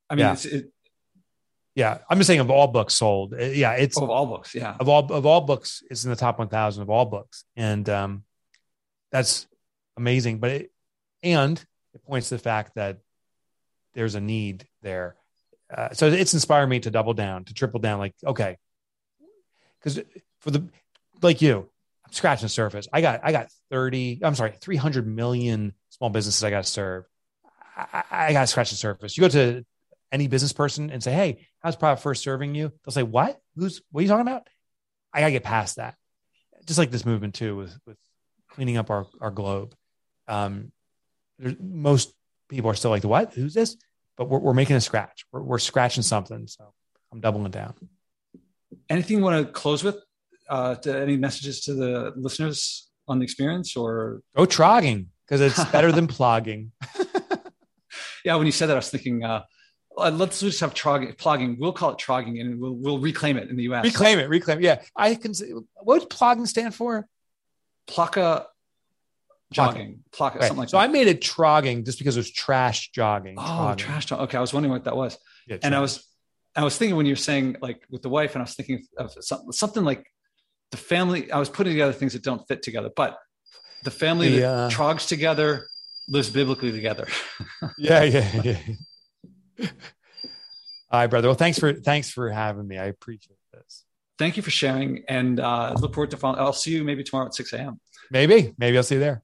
I 0.10 0.16
mean, 0.16 0.26
yeah. 0.26 0.34
it's, 0.34 0.46
it, 0.46 0.72
yeah, 1.76 1.98
I'm 2.10 2.18
just 2.18 2.28
saying 2.28 2.40
of 2.40 2.50
all 2.50 2.68
books 2.68 2.94
sold. 2.94 3.34
Yeah, 3.38 3.74
it's 3.74 3.98
of 4.00 4.10
all 4.10 4.28
books. 4.28 4.56
Yeah, 4.56 4.76
of 4.80 4.88
all 4.88 5.12
of 5.12 5.26
all 5.26 5.42
books, 5.42 5.84
it's 5.90 6.06
in 6.06 6.10
the 6.10 6.16
top 6.16 6.40
1,000 6.40 6.82
of 6.82 6.90
all 6.90 7.06
books, 7.06 7.44
and 7.58 7.88
um, 7.90 8.24
that's 9.12 9.46
amazing. 9.98 10.40
But 10.40 10.52
it, 10.52 10.72
and 11.26 11.64
it 11.94 12.04
points 12.06 12.30
to 12.30 12.36
the 12.36 12.40
fact 12.40 12.76
that 12.76 13.00
there's 13.94 14.16
a 14.16 14.22
need 14.22 14.66
there. 14.82 15.16
Uh, 15.76 15.90
so 15.94 16.08
it's 16.08 16.34
inspired 16.34 16.68
me 16.68 16.80
to 16.80 16.92
double 16.92 17.14
down, 17.14 17.44
to 17.46 17.54
triple 17.54 17.80
down. 17.80 18.00
Like, 18.00 18.14
okay, 18.24 18.58
because 19.80 20.00
for 20.40 20.52
the 20.52 20.68
like 21.22 21.42
you, 21.42 21.68
I'm 22.06 22.14
scratching 22.14 22.46
the 22.46 22.50
surface. 22.50 22.88
I 22.94 23.02
got 23.02 23.22
I 23.24 23.32
got 23.32 23.50
30. 23.72 24.20
I'm 24.24 24.36
sorry, 24.36 24.54
300 24.62 25.08
million 25.08 25.74
small 25.90 26.10
businesses 26.10 26.44
I 26.44 26.52
got 26.52 26.64
to 26.64 26.70
serve. 26.70 27.06
I, 27.76 28.04
I 28.12 28.34
got 28.34 28.42
to 28.42 28.48
scratch 28.48 28.70
the 28.70 28.76
surface. 28.76 29.18
You 29.18 29.22
go 29.22 29.30
to 29.30 29.66
any 30.12 30.28
business 30.28 30.54
person 30.54 30.92
and 30.92 31.04
say, 31.04 31.14
"Hey, 31.14 31.48
how's 31.60 31.76
Profit 31.76 32.04
First 32.04 32.24
serving 32.24 32.54
you?" 32.54 32.72
They'll 32.86 32.94
say, 32.94 33.04
"What? 33.04 33.40
Who's? 33.56 33.82
What 33.92 34.00
are 34.00 34.04
you 34.04 34.10
talking 34.10 34.28
about?" 34.28 34.48
I 35.14 35.22
got 35.22 35.28
to 35.28 35.32
get 35.32 35.44
past 35.44 35.78
that. 35.78 35.96
Just 36.66 36.78
like 36.78 36.92
this 36.92 37.06
movement 37.06 37.34
too, 37.34 37.56
with 37.56 37.78
with 37.88 37.98
cleaning 38.52 38.78
up 38.78 38.90
our 38.90 39.08
our 39.20 39.32
globe. 39.32 39.76
Um, 40.28 40.72
most 41.60 42.14
people 42.50 42.70
are 42.70 42.76
still 42.76 42.92
like, 42.92 43.04
"What? 43.04 43.34
Who's 43.34 43.54
this?" 43.54 43.78
but 44.18 44.30
we're, 44.30 44.40
we're 44.40 44.54
making 44.54 44.76
a 44.76 44.82
scratch. 44.82 45.26
We're, 45.32 45.42
we're 45.42 45.60
scratching 45.60 46.04
something. 46.04 46.48
So 46.48 46.74
I'm 47.12 47.20
doubling 47.20 47.52
down. 47.52 47.74
Anything 48.90 49.18
you 49.18 49.24
want 49.24 49.46
to 49.46 49.52
close 49.52 49.84
with? 49.84 49.98
Uh, 50.48 50.76
to 50.76 50.96
any 50.96 51.18
messages 51.18 51.62
to 51.62 51.74
the 51.74 52.14
listeners 52.16 52.92
on 53.08 53.18
the 53.18 53.24
experience 53.24 53.76
or 53.76 54.22
go 54.36 54.46
trogging 54.46 55.08
because 55.26 55.42
it's 55.42 55.64
better 55.72 55.92
than 55.92 56.06
plogging. 56.08 56.70
yeah, 58.24 58.36
when 58.36 58.46
you 58.46 58.52
said 58.52 58.68
that, 58.68 58.74
I 58.74 58.76
was 58.76 58.92
thinking, 58.92 59.24
uh, 59.24 59.42
uh 59.98 60.12
let's 60.12 60.42
just 60.42 60.60
have 60.60 60.76
trogging, 60.76 61.16
plogging. 61.16 61.58
We'll 61.58 61.74
call 61.74 61.94
it 61.94 61.98
trogging, 61.98 62.42
and 62.42 62.60
we'll 62.62 62.76
we'll 62.76 63.00
reclaim 63.00 63.38
it 63.38 63.50
in 63.50 63.56
the 63.56 63.64
U.S. 63.64 63.86
Reclaim 63.86 64.20
it, 64.20 64.30
reclaim. 64.30 64.60
It. 64.60 64.66
Yeah, 64.66 64.82
I 64.96 65.16
can. 65.16 65.34
Say, 65.34 65.52
what 65.82 66.08
does 66.08 66.16
plogging 66.16 66.46
stand 66.46 66.76
for? 66.76 67.08
Plaka 67.88 68.46
jogging, 69.52 70.04
plaka, 70.12 70.36
right. 70.36 70.44
something 70.44 70.58
like 70.58 70.70
so 70.70 70.78
that. 70.78 70.84
So 70.84 70.90
I 70.90 70.92
made 70.92 71.08
it 71.08 71.22
trogging 71.22 71.86
just 71.86 71.98
because 71.98 72.18
it 72.18 72.20
was 72.20 72.32
trash 72.32 72.92
jogging. 72.92 73.36
Oh, 73.38 73.44
trogging. 73.44 73.78
trash 73.78 74.06
jogging. 74.08 74.24
Okay, 74.26 74.38
I 74.38 74.42
was 74.42 74.54
wondering 74.54 74.72
what 74.72 74.86
that 74.86 74.96
was. 74.96 75.18
Yeah, 75.48 75.58
and 75.64 75.76
I 75.76 75.80
was, 75.80 76.06
I 76.56 76.64
was 76.64 76.78
thinking 76.78 76.96
when 76.96 77.06
you 77.06 77.12
were 77.12 77.18
saying 77.18 77.58
like 77.62 77.84
with 77.90 78.02
the 78.02 78.10
wife, 78.10 78.36
and 78.36 78.42
I 78.42 78.46
was 78.46 78.56
thinking 78.56 78.86
of 78.98 79.12
something, 79.20 79.52
something 79.52 79.84
like 79.84 80.06
the 80.72 80.78
family. 80.78 81.32
I 81.32 81.40
was 81.40 81.50
putting 81.50 81.74
together 81.74 81.94
things 81.94 82.14
that 82.14 82.24
don't 82.24 82.46
fit 82.48 82.64
together, 82.64 82.90
but 82.96 83.18
the 83.84 83.92
family 83.92 84.32
the, 84.32 84.40
that 84.42 84.48
uh, 84.48 84.70
trogs 84.70 85.08
together 85.08 85.68
lives 86.08 86.30
biblically 86.30 86.72
together. 86.72 87.08
yeah, 87.78 88.04
yeah, 88.04 88.42
yeah. 88.44 89.68
All 90.92 91.02
right, 91.02 91.08
brother. 91.08 91.28
Well, 91.28 91.36
thanks 91.36 91.60
for 91.60 91.74
thanks 91.74 92.10
for 92.10 92.30
having 92.30 92.68
me. 92.68 92.78
I 92.78 92.86
appreciate 92.86 93.38
this. 93.54 93.84
Thank 94.18 94.38
you 94.38 94.44
for 94.44 94.52
sharing, 94.52 95.04
and 95.10 95.40
uh, 95.40 95.76
look 95.80 95.94
forward 95.94 96.12
to 96.12 96.18
following. 96.18 96.40
I'll 96.40 96.54
see 96.54 96.72
you 96.72 96.84
maybe 96.84 97.04
tomorrow 97.04 97.28
at 97.28 97.36
six 97.36 97.54
a.m. 97.54 97.80
Maybe, 98.12 98.54
maybe 98.58 98.78
I'll 98.78 98.84
see 98.84 98.96
you 98.96 99.02
there. 99.02 99.24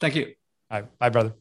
Thank 0.00 0.14
you. 0.16 0.34
All 0.70 0.80
right. 0.80 0.98
Bye, 0.98 1.08
brother. 1.10 1.34